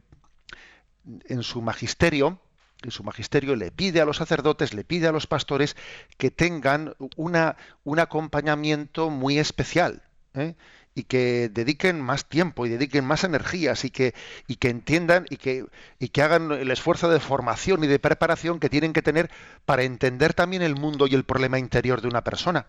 [1.25, 2.39] en su magisterio,
[2.83, 5.75] en su magisterio le pide a los sacerdotes, le pide a los pastores
[6.17, 10.03] que tengan una, un acompañamiento muy especial.
[10.33, 10.55] ¿eh?
[10.97, 14.15] y que dediquen más tiempo y dediquen más energías y que,
[14.47, 15.67] y que entiendan y que,
[15.99, 19.29] y que hagan el esfuerzo de formación y de preparación que tienen que tener
[19.65, 22.65] para entender también el mundo y el problema interior de una persona.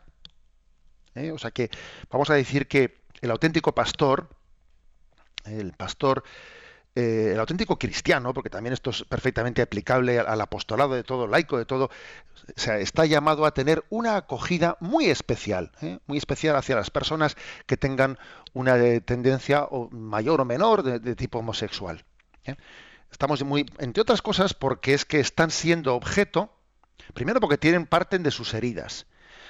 [1.15, 1.33] ¿Eh?
[1.33, 1.71] O sea que
[2.11, 4.29] vamos a decir que el auténtico pastor,
[5.45, 6.25] el pastor,
[6.95, 11.57] eh, el auténtico cristiano, porque también esto es perfectamente aplicable al, apostolado de todo laico,
[11.57, 15.99] de todo, o está llamado a tener una acogida muy especial, ¿eh?
[16.07, 17.37] muy especial hacia las personas
[17.67, 18.19] que tengan
[18.53, 22.05] una tendencia mayor o menor de, tipo homosexual.
[23.13, 26.53] Estamos muy, entre otras cosas, porque es que están siendo objeto,
[27.15, 29.07] primero porque tienen parte de sus heridas,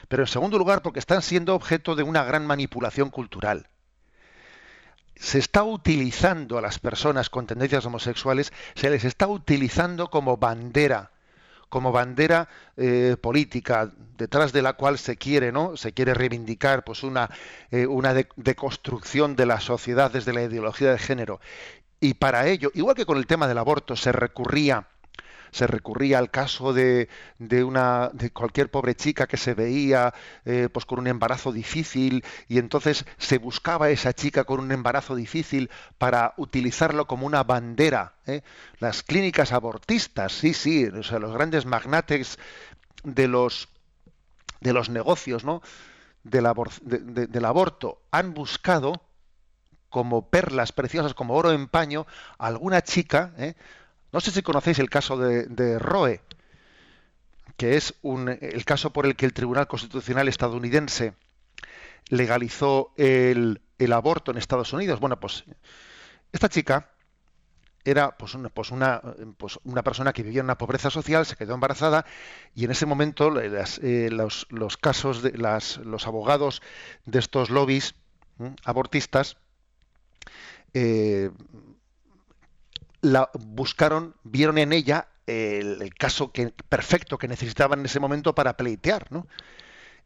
[0.09, 3.69] pero en segundo lugar porque están siendo objeto de una gran manipulación cultural.
[5.15, 11.11] Se está utilizando a las personas con tendencias homosexuales, se les está utilizando como bandera,
[11.69, 15.77] como bandera eh, política detrás de la cual se quiere, ¿no?
[15.77, 17.31] Se quiere reivindicar pues una,
[17.71, 21.41] eh, una deconstrucción de la sociedad desde la ideología de género.
[22.01, 24.87] Y para ello, igual que con el tema del aborto, se recurría
[25.51, 30.68] se recurría al caso de, de una de cualquier pobre chica que se veía eh,
[30.72, 35.14] pues con un embarazo difícil y entonces se buscaba a esa chica con un embarazo
[35.14, 38.14] difícil para utilizarlo como una bandera.
[38.26, 38.42] ¿eh?
[38.78, 42.38] Las clínicas abortistas, sí, sí, o sea, los grandes magnates
[43.05, 43.68] de los
[44.61, 45.62] de los negocios, ¿no?
[46.24, 46.46] Del,
[46.82, 49.03] del aborto han buscado
[49.88, 52.07] como perlas preciosas, como oro en paño,
[52.38, 53.55] alguna chica, ¿eh?
[54.13, 56.21] No sé si conocéis el caso de, Roe,
[57.57, 61.15] que es el caso por el que el Tribunal Constitucional estadounidense
[62.09, 63.61] legalizó el,
[63.93, 65.01] aborto en Estados Unidos.
[65.01, 65.45] Bueno, pues
[66.33, 66.91] esta chica
[67.85, 68.71] era pues una, pues
[69.37, 72.05] pues una persona que vivía en una pobreza social, se quedó embarazada
[72.55, 76.63] y en ese momento eh, los, los, casos de los abogados
[77.07, 77.95] de estos lobbies
[78.65, 79.37] abortistas
[80.75, 81.31] eh,
[83.01, 86.32] la buscaron, vieron en ella el, caso
[86.68, 89.26] perfecto que necesitaban en ese momento para pleitear, ¿no?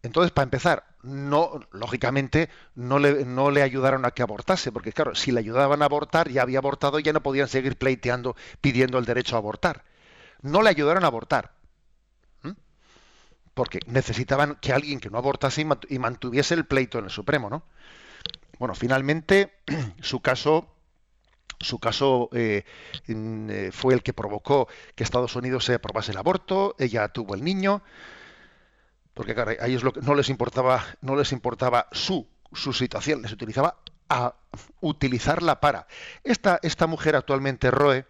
[0.03, 5.15] Entonces, para empezar, no, lógicamente, no le, no le ayudaron a que abortase, porque claro,
[5.15, 9.05] si le ayudaban a abortar, ya había abortado, ya no podían seguir pleiteando, pidiendo el
[9.05, 9.85] derecho a abortar.
[10.41, 11.53] No le ayudaron a abortar,
[13.55, 17.63] porque necesitaban que alguien que no abortase y mantuviese el pleito en el Supremo, ¿no?
[18.59, 19.53] Bueno, finalmente
[20.01, 20.72] su caso
[21.63, 22.65] su caso eh,
[23.09, 27.45] eh, fue el que provocó que Estados Unidos se aprobase el aborto, ella tuvo el
[27.45, 27.83] niño,
[29.15, 33.77] porque claro, a ellos no les importaba, no les importaba su, su situación, les utilizaba
[34.09, 34.35] a
[34.81, 35.87] utilizarla para.
[36.25, 38.07] Esta, esta mujer actualmente, Roe,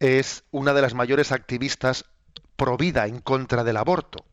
[0.00, 2.04] es una de las mayores activistas
[2.56, 4.24] pro vida en contra del aborto.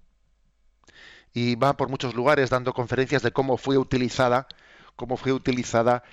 [1.33, 4.47] Y va por muchos lugares dando conferencias de cómo fue utilizada
[4.95, 6.03] cómo fue utilizada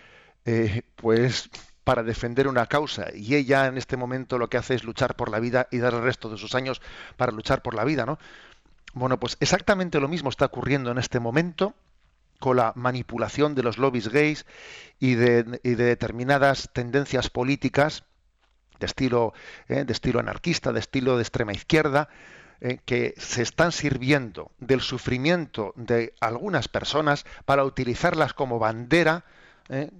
[0.45, 1.51] eh, pues
[1.85, 5.31] para defender una causa y ella en este momento lo que hace es luchar por
[5.31, 6.81] la vida y dar el resto de sus años
[7.17, 8.19] para luchar por la vida, ¿no?
[8.93, 11.75] Bueno, pues exactamente lo mismo está ocurriendo en este momento
[12.41, 14.47] con la manipulación de los lobbies gays
[14.99, 18.05] y de, determinadas tendencias políticas
[18.81, 19.35] de estilo,
[19.69, 22.09] eh, de estilo anarquista, de estilo de extrema izquierda,
[22.63, 29.25] eh, que se están sirviendo del sufrimiento de algunas personas para utilizarlas como bandera,
[29.69, 29.91] eh,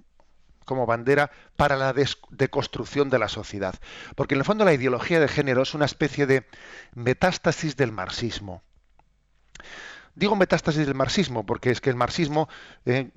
[0.65, 1.93] como bandera para la
[2.29, 3.75] deconstrucción de la sociedad.
[4.15, 6.45] Porque en el fondo la ideología de género es una especie de
[6.93, 8.61] metástasis del marxismo.
[10.15, 12.49] Digo metástasis del marxismo porque es que el marxismo
[12.85, 13.09] eh,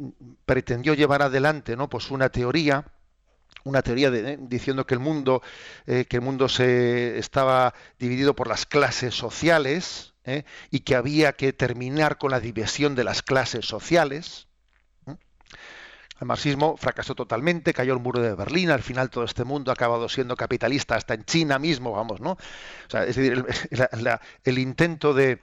[0.47, 1.89] pretendió llevar adelante ¿no?
[1.89, 2.85] pues una teoría
[3.65, 5.43] una teoría eh, diciendo que el mundo
[5.87, 10.13] eh, que el mundo se estaba dividido por las clases sociales
[10.71, 14.49] y que había que terminar con la división de las clases sociales
[16.21, 19.75] el marxismo fracasó totalmente, cayó el muro de Berlín, al final todo este mundo ha
[19.75, 22.33] acabado siendo capitalista, hasta en China mismo, vamos, ¿no?
[22.33, 22.39] O
[22.89, 23.45] sea, es decir,
[24.45, 25.41] el intento de,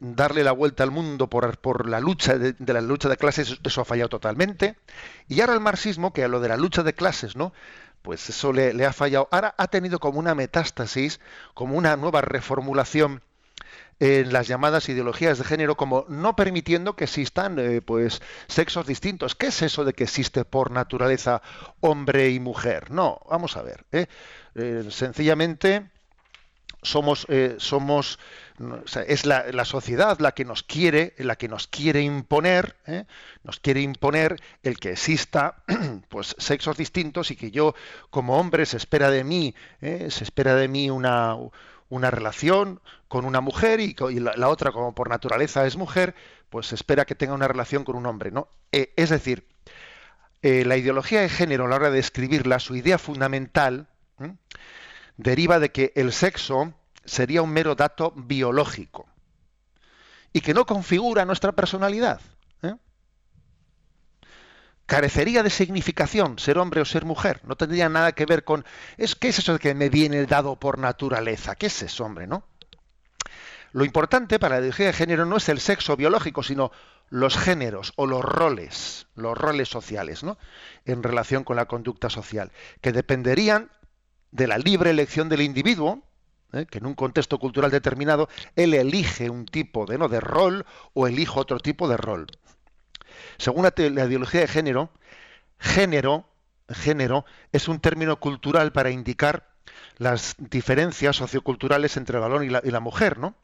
[0.00, 3.84] darle la vuelta al mundo por, la lucha de, la lucha de clases, eso ha
[3.84, 4.76] fallado totalmente.
[5.28, 7.52] Y ahora el marxismo, que a lo de la lucha de clases, ¿no?
[8.02, 9.28] Pues eso le, ha fallado.
[9.30, 11.20] Ahora ha tenido como una metástasis,
[11.54, 13.22] como una nueva reformulación
[14.00, 19.34] en las llamadas ideologías de género como no permitiendo que existan eh, pues sexos distintos.
[19.34, 21.42] ¿Qué es eso de que existe por naturaleza
[21.80, 22.90] hombre y mujer?
[22.90, 23.84] No, vamos a ver.
[23.92, 24.06] ¿eh?
[24.54, 25.90] Eh, sencillamente
[26.82, 27.26] somos,
[27.58, 28.18] somos
[29.06, 33.04] es la, sociedad la que nos quiere, la que nos quiere imponer, ¿eh?
[33.42, 35.62] nos quiere imponer el que exista,
[36.08, 37.74] pues, sexos distintos y que yo,
[38.10, 40.08] como hombre, se espera de mí, ¿eh?
[40.10, 41.36] se espera de mí una,
[41.90, 46.14] una relación con una mujer y, la, otra, como por naturaleza es mujer,
[46.48, 48.48] pues espera que tenga una relación con un hombre, ¿no?
[48.72, 49.46] Eh, es decir,
[50.42, 53.88] la ideología de género a la hora de escribirla, su idea fundamental,
[55.18, 56.72] deriva de que el sexo
[57.04, 59.06] sería un mero dato biológico
[60.32, 62.20] y que no configura nuestra personalidad.
[64.90, 67.40] Carecería de significación ser hombre o ser mujer.
[67.44, 68.64] No tendría nada que ver con
[68.96, 71.54] es qué es eso que me viene dado por naturaleza.
[71.54, 72.42] ¿Qué es eso, hombre, no?
[73.70, 76.72] Lo importante para la ideología de género no es el sexo biológico, sino
[77.08, 80.38] los géneros o los roles, los roles sociales, ¿no?
[80.84, 83.70] En relación con la conducta social, que dependerían
[84.32, 86.02] de la libre elección del individuo,
[86.52, 86.66] ¿eh?
[86.68, 90.08] que en un contexto cultural determinado él elige un tipo de, ¿no?
[90.08, 92.26] de rol o elige otro tipo de rol.
[93.40, 93.72] Según la,
[94.04, 94.90] ideología de género,
[95.58, 96.26] género,
[96.68, 99.48] género es un término cultural para indicar
[99.96, 103.34] las diferencias socioculturales entre el varón y la, mujer, ¿no?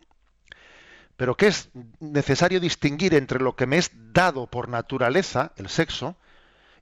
[1.16, 6.14] Pero que es necesario distinguir entre lo que me es dado por naturaleza, el sexo,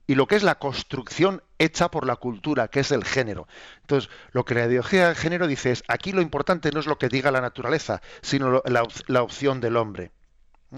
[0.07, 3.47] y lo que es la construcción hecha por la cultura, que es el género.
[3.79, 6.97] Entonces, lo que la ideología de género dice es, aquí lo importante no es lo
[6.97, 10.11] que diga la naturaleza, sino la, opción del hombre.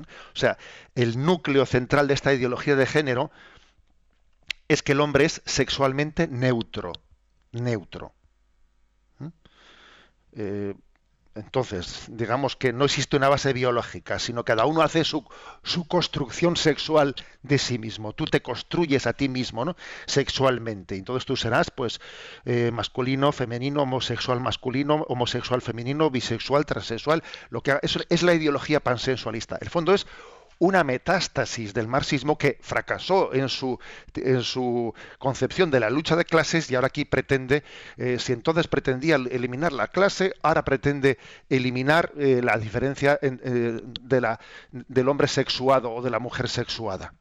[0.02, 0.58] O sea,
[0.96, 3.32] el núcleo central de esta ideología de género
[4.68, 6.94] es que el hombre es sexualmente neutro.
[7.52, 8.14] Neutro.
[9.20, 9.28] ¿Mm?
[10.34, 10.74] Eh,
[11.38, 15.24] entonces, digamos que no existe una base biológica, sino cada uno hace su,
[15.88, 18.14] construcción sexual de sí mismo.
[18.14, 19.76] Tú te construyes a ti mismo, ¿no?
[20.06, 20.96] Sexualmente.
[20.96, 22.02] Entonces tú serás, pues,
[22.46, 27.24] eh, masculino, femenino, homosexual masculino, homosexual femenino, bisexual, transexual.
[27.50, 29.58] Lo que eso es la ideología pansensualista.
[29.62, 30.08] El fondo es
[30.60, 33.80] una metástasis del marxismo que fracasó en su,
[34.16, 37.64] en su concepción de la lucha de clases y ahora aquí pretende,
[37.98, 41.18] eh, si entonces pretendía eliminar la clase, ahora pretende
[41.50, 44.40] eliminar eh, la diferencia eh, de la,
[44.72, 47.14] del hombre sexuado o de la mujer sexuada.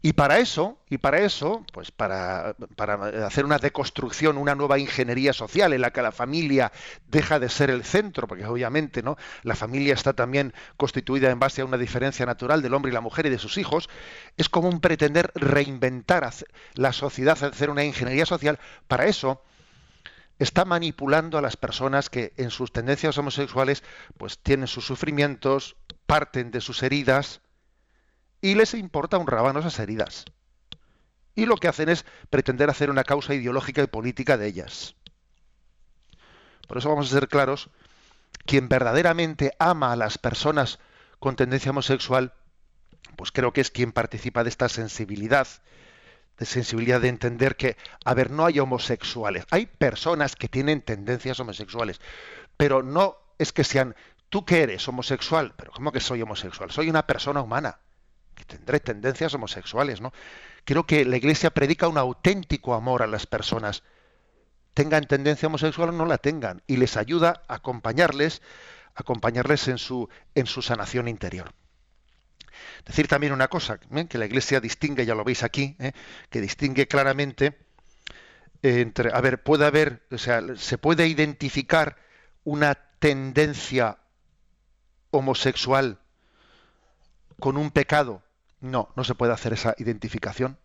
[0.00, 5.32] Y para eso, y para eso, pues para, para, hacer una deconstrucción, una nueva ingeniería
[5.32, 6.70] social en la que la familia
[7.08, 9.16] deja de ser el centro, porque obviamente ¿no?
[9.42, 13.00] la familia está también constituida en base a una diferencia natural del hombre y la
[13.00, 13.88] mujer y de sus hijos,
[14.36, 16.32] es como un pretender reinventar
[16.74, 18.60] la sociedad, hacer una ingeniería social.
[18.86, 19.42] Para eso
[20.38, 23.82] está manipulando a las personas que en sus tendencias homosexuales
[24.16, 25.74] pues tienen sus sufrimientos,
[26.06, 27.40] parten de sus heridas,
[28.40, 30.24] y les importa un rábano esas heridas.
[31.34, 34.94] Y lo que hacen es pretender hacer una causa ideológica y política de ellas.
[36.66, 37.70] Por eso vamos a ser claros,
[38.44, 40.78] quien verdaderamente ama a las personas
[41.18, 42.34] con tendencia homosexual,
[43.16, 45.48] pues creo que es quien participa de esta sensibilidad,
[46.38, 51.40] de sensibilidad de entender que, a ver, no hay homosexuales, hay personas que tienen tendencias
[51.40, 52.00] homosexuales,
[52.56, 53.96] pero no es que sean,
[54.28, 56.70] tú que eres homosexual, pero ¿cómo que soy homosexual?
[56.70, 57.78] Soy una persona humana
[58.38, 60.12] que tendré tendencias homosexuales, ¿no?
[60.64, 63.82] Creo que la Iglesia predica un auténtico amor a las personas,
[64.74, 68.42] tengan tendencia homosexual o no la tengan, y les ayuda a acompañarles,
[68.94, 71.52] acompañarles en su, en su sanación interior.
[72.86, 74.06] Decir también una cosa, ¿eh?
[74.06, 75.92] que la Iglesia distingue, ya lo veis aquí, ¿eh?
[76.30, 77.58] que distingue claramente
[78.62, 81.96] entre, a ver, puede haber, o sea, se puede identificar
[82.44, 83.98] una tendencia
[85.10, 85.98] homosexual
[87.38, 88.22] con un pecado
[88.60, 90.58] no, no se puede hacer esa identificación,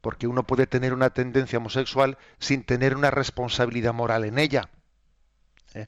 [0.00, 4.68] porque uno puede tener una tendencia homosexual sin tener una responsabilidad moral en ella.
[5.74, 5.86] ¿eh?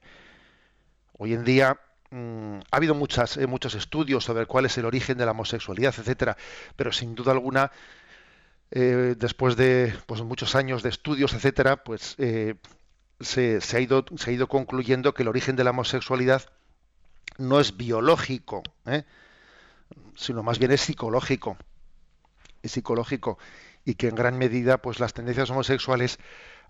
[1.13, 1.79] Hoy en día
[2.09, 5.93] mm, ha habido muchas, eh, muchos estudios sobre cuál es el origen de la homosexualidad,
[5.97, 6.35] etcétera,
[6.75, 7.71] pero sin duda alguna,
[8.71, 12.15] eh, después de pues, muchos años de estudios, etcétera, pues
[13.19, 16.49] se, se, ha ido, se ha ido concluyendo que el origen de la homosexualidad
[17.37, 18.63] no es biológico,
[20.15, 21.57] sino más bien es psicológico.
[22.61, 23.37] Es psicológico.
[23.85, 26.19] Y que en gran medida, pues las tendencias homosexuales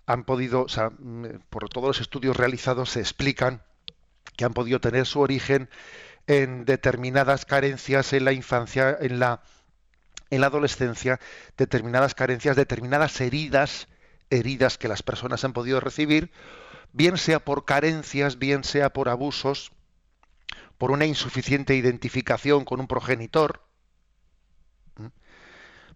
[0.06, 0.66] han podido,
[0.98, 3.62] mm, por todos los estudios realizados se explican
[4.36, 5.68] que han podido tener su origen
[6.26, 9.42] en determinadas carencias en la infancia, en la,
[10.30, 11.18] en la adolescencia,
[11.56, 13.88] determinadas carencias, determinadas heridas,
[14.30, 16.30] heridas que las personas han podido recibir,
[16.92, 19.72] bien sea por carencias, bien sea por abusos,
[20.78, 23.62] por una insuficiente identificación con un progenitor,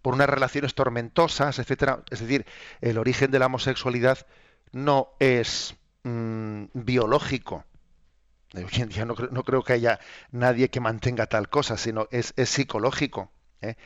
[0.02, 2.02] por unas relaciones tormentosas, etcétera.
[2.10, 2.44] Es decir,
[2.80, 4.26] el origen de la homosexualidad
[4.72, 7.64] no es mm, biológico.
[8.54, 13.30] Hoy en día no, creo que haya nadie que mantenga tal cosa, sino es, psicológico.
[13.62, 13.76] ¿eh?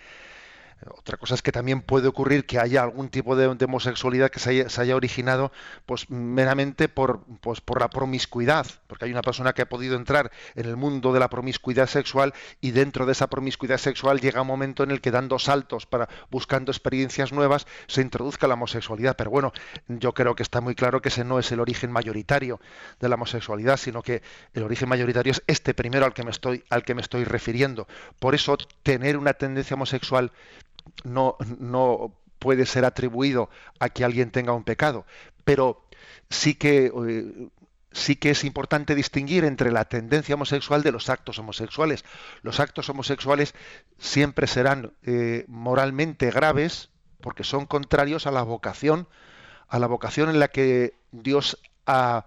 [0.91, 4.67] Otra cosa es que también puede ocurrir que haya algún tipo de, homosexualidad que se
[4.81, 5.51] haya, originado
[5.87, 10.31] pues meramente por, pues, por la promiscuidad, porque hay una persona que ha podido entrar
[10.55, 14.47] en el mundo de la promiscuidad sexual y dentro de esa promiscuidad sexual llega un
[14.49, 19.17] momento en el que dando saltos para buscando experiencias nuevas se introduzca la homosexualidad.
[19.17, 19.53] Pero bueno,
[19.89, 22.61] yo creo que está muy claro que ese no es el origen mayoritario
[23.01, 24.23] de la homosexualidad, sino que
[24.53, 27.87] el origen mayoritario es este primero al que me estoy, al que me estoy refiriendo.
[28.19, 30.33] Por eso tener una tendencia homosexual
[31.05, 35.07] no, no puede ser atribuido a que alguien tenga un pecado,
[35.45, 35.87] pero
[36.31, 37.49] sí que, eh,
[37.93, 42.05] sí que es importante distinguir entre la tendencia homosexual de los actos homosexuales.
[42.43, 43.55] Los actos homosexuales
[43.99, 49.09] siempre serán eh, moralmente graves porque son contrarios a la vocación,
[49.69, 52.27] a la vocación en la que Dios ha,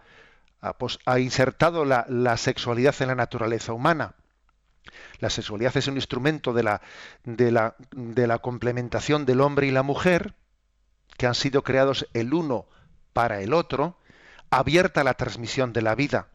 [0.78, 4.16] pues, insertado la sexualidad en la naturaleza humana.
[5.20, 6.82] La sexualidad es un instrumento de la,
[7.24, 10.34] de la, de la complementación del hombre y la mujer,
[11.18, 12.66] que han sido creados el uno
[13.14, 13.98] para el otro,
[14.50, 16.28] abierta a la transmisión de la vida.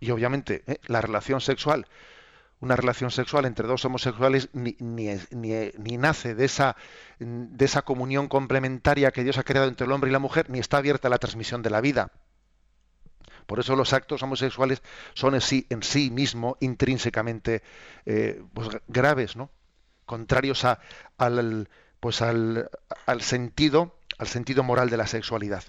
[0.00, 0.80] Y obviamente ¿eh?
[0.86, 1.86] la relación sexual,
[2.60, 6.76] una relación sexual entre dos homosexuales ni, ni, ni, nace de esa,
[7.18, 10.58] de esa comunión complementaria que Dios ha creado entre el hombre y la mujer, ni
[10.58, 12.10] está abierta a la transmisión de la vida.
[13.48, 14.82] Por eso los actos homosexuales
[15.14, 17.62] son en sí, en sí mismo intrínsecamente
[18.04, 19.50] eh, pues, graves, ¿no?
[20.04, 20.80] contrarios a,
[21.16, 22.68] al, pues al,
[23.06, 25.64] al, sentido, al sentido moral de la sexualidad.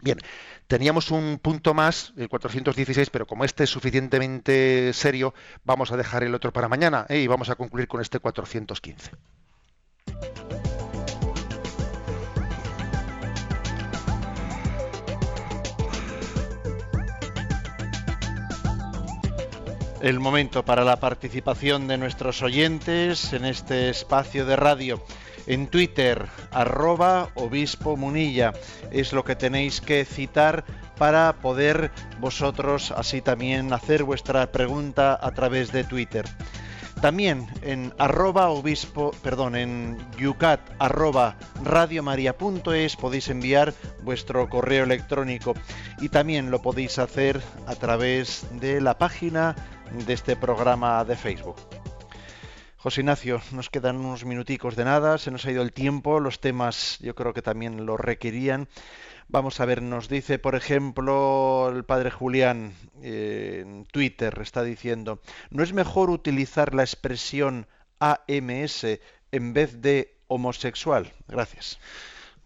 [0.00, 0.18] Bien,
[0.66, 6.24] teníamos un punto más, el 416, pero como este es suficientemente serio, vamos a dejar
[6.24, 7.18] el otro para mañana ¿eh?
[7.18, 9.10] y vamos a concluir con este 415.
[20.04, 25.02] El momento para la participación de nuestros oyentes en este espacio de radio
[25.46, 28.52] en Twitter, arroba obispo munilla.
[28.90, 30.66] Es lo que tenéis que citar
[30.98, 31.90] para poder
[32.20, 36.26] vosotros así también hacer vuestra pregunta a través de Twitter.
[37.04, 41.36] También en arroba obispo, perdón, en yucat arroba
[42.96, 45.52] podéis enviar vuestro correo electrónico
[46.00, 49.54] y también lo podéis hacer a través de la página
[50.06, 51.56] de este programa de Facebook.
[52.78, 56.40] José Ignacio, nos quedan unos minuticos de nada, se nos ha ido el tiempo, los
[56.40, 58.66] temas yo creo que también lo requerían.
[59.28, 65.20] Vamos a ver, nos dice, por ejemplo, el padre Julián eh, en Twitter, está diciendo,
[65.50, 67.66] ¿no es mejor utilizar la expresión
[68.00, 68.86] AMS
[69.32, 71.12] en vez de homosexual?
[71.26, 71.78] Gracias.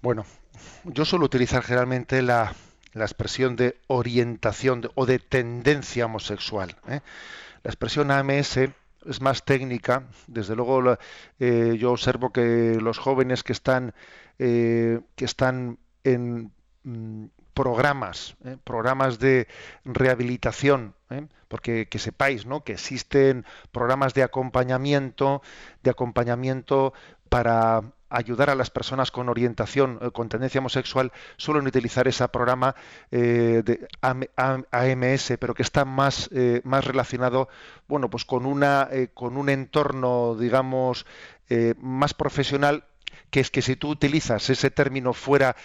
[0.01, 0.25] Bueno,
[0.85, 2.55] yo suelo utilizar generalmente la,
[2.95, 6.77] expresión de orientación o de tendencia homosexual.
[6.89, 7.01] ¿eh?
[7.63, 10.05] La expresión AMS es más técnica.
[10.27, 10.97] Desde luego,
[11.39, 13.95] eh, yo observo que los jóvenes que están,
[14.39, 16.53] que están en
[17.55, 19.49] programas, eh, programas de
[19.85, 20.95] rehabilitación,
[21.49, 22.63] porque que sepáis, ¿no?
[22.63, 25.43] Que existen programas de acompañamiento,
[25.83, 26.93] de acompañamiento
[27.29, 32.75] para ayudar a las personas con orientación, eh, con tendencia homosexual, suelen utilizar ese programa
[33.11, 37.49] eh, de AMS, pero que está más, eh, más relacionado,
[37.87, 41.07] bueno, pues con una, con un entorno, digamos,
[41.79, 42.85] más profesional
[43.31, 45.57] que es que si tú utilizas ese término fuera,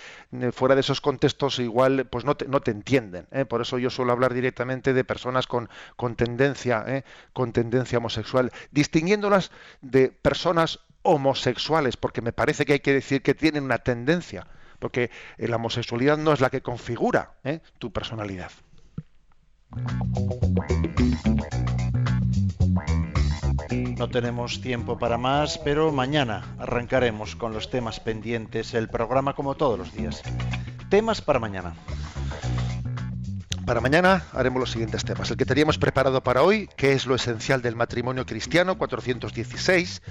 [0.52, 3.28] fuera de esos contextos, igual pues no te, no te entienden.
[3.48, 9.52] Por eso yo suelo hablar directamente de personas con, con tendencia, con tendencia homosexual, distinguiéndolas
[9.82, 14.48] de personas homosexuales, porque me parece que hay que decir que tienen una tendencia,
[14.80, 17.60] porque la homosexualidad no es la que configura ¿eh?
[17.78, 18.52] tu personalidad.
[24.04, 29.56] No tenemos tiempo para más, pero mañana arrancaremos con los temas pendientes, el programa como
[29.56, 30.22] todos los días.
[30.90, 31.74] Temas para mañana.
[33.66, 35.32] Para mañana haremos los siguientes temas.
[35.32, 40.02] El que teníamos preparado para hoy, que es lo esencial del matrimonio cristiano, 416.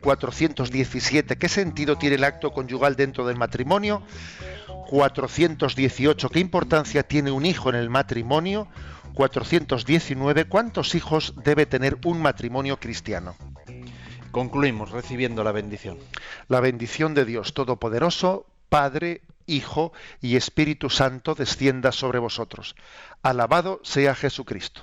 [0.00, 4.02] 417, ¿qué sentido tiene el acto conyugal dentro del matrimonio?
[4.88, 8.68] 418, ¿qué importancia tiene un hijo en el matrimonio?
[9.14, 13.36] 419, ¿cuántos hijos debe tener un matrimonio cristiano?
[14.32, 15.98] Concluimos recibiendo la bendición.
[16.48, 22.74] La bendición de Dios Todopoderoso, Padre, Hijo y Espíritu Santo descienda sobre vosotros.
[23.22, 24.82] Alabado sea Jesucristo.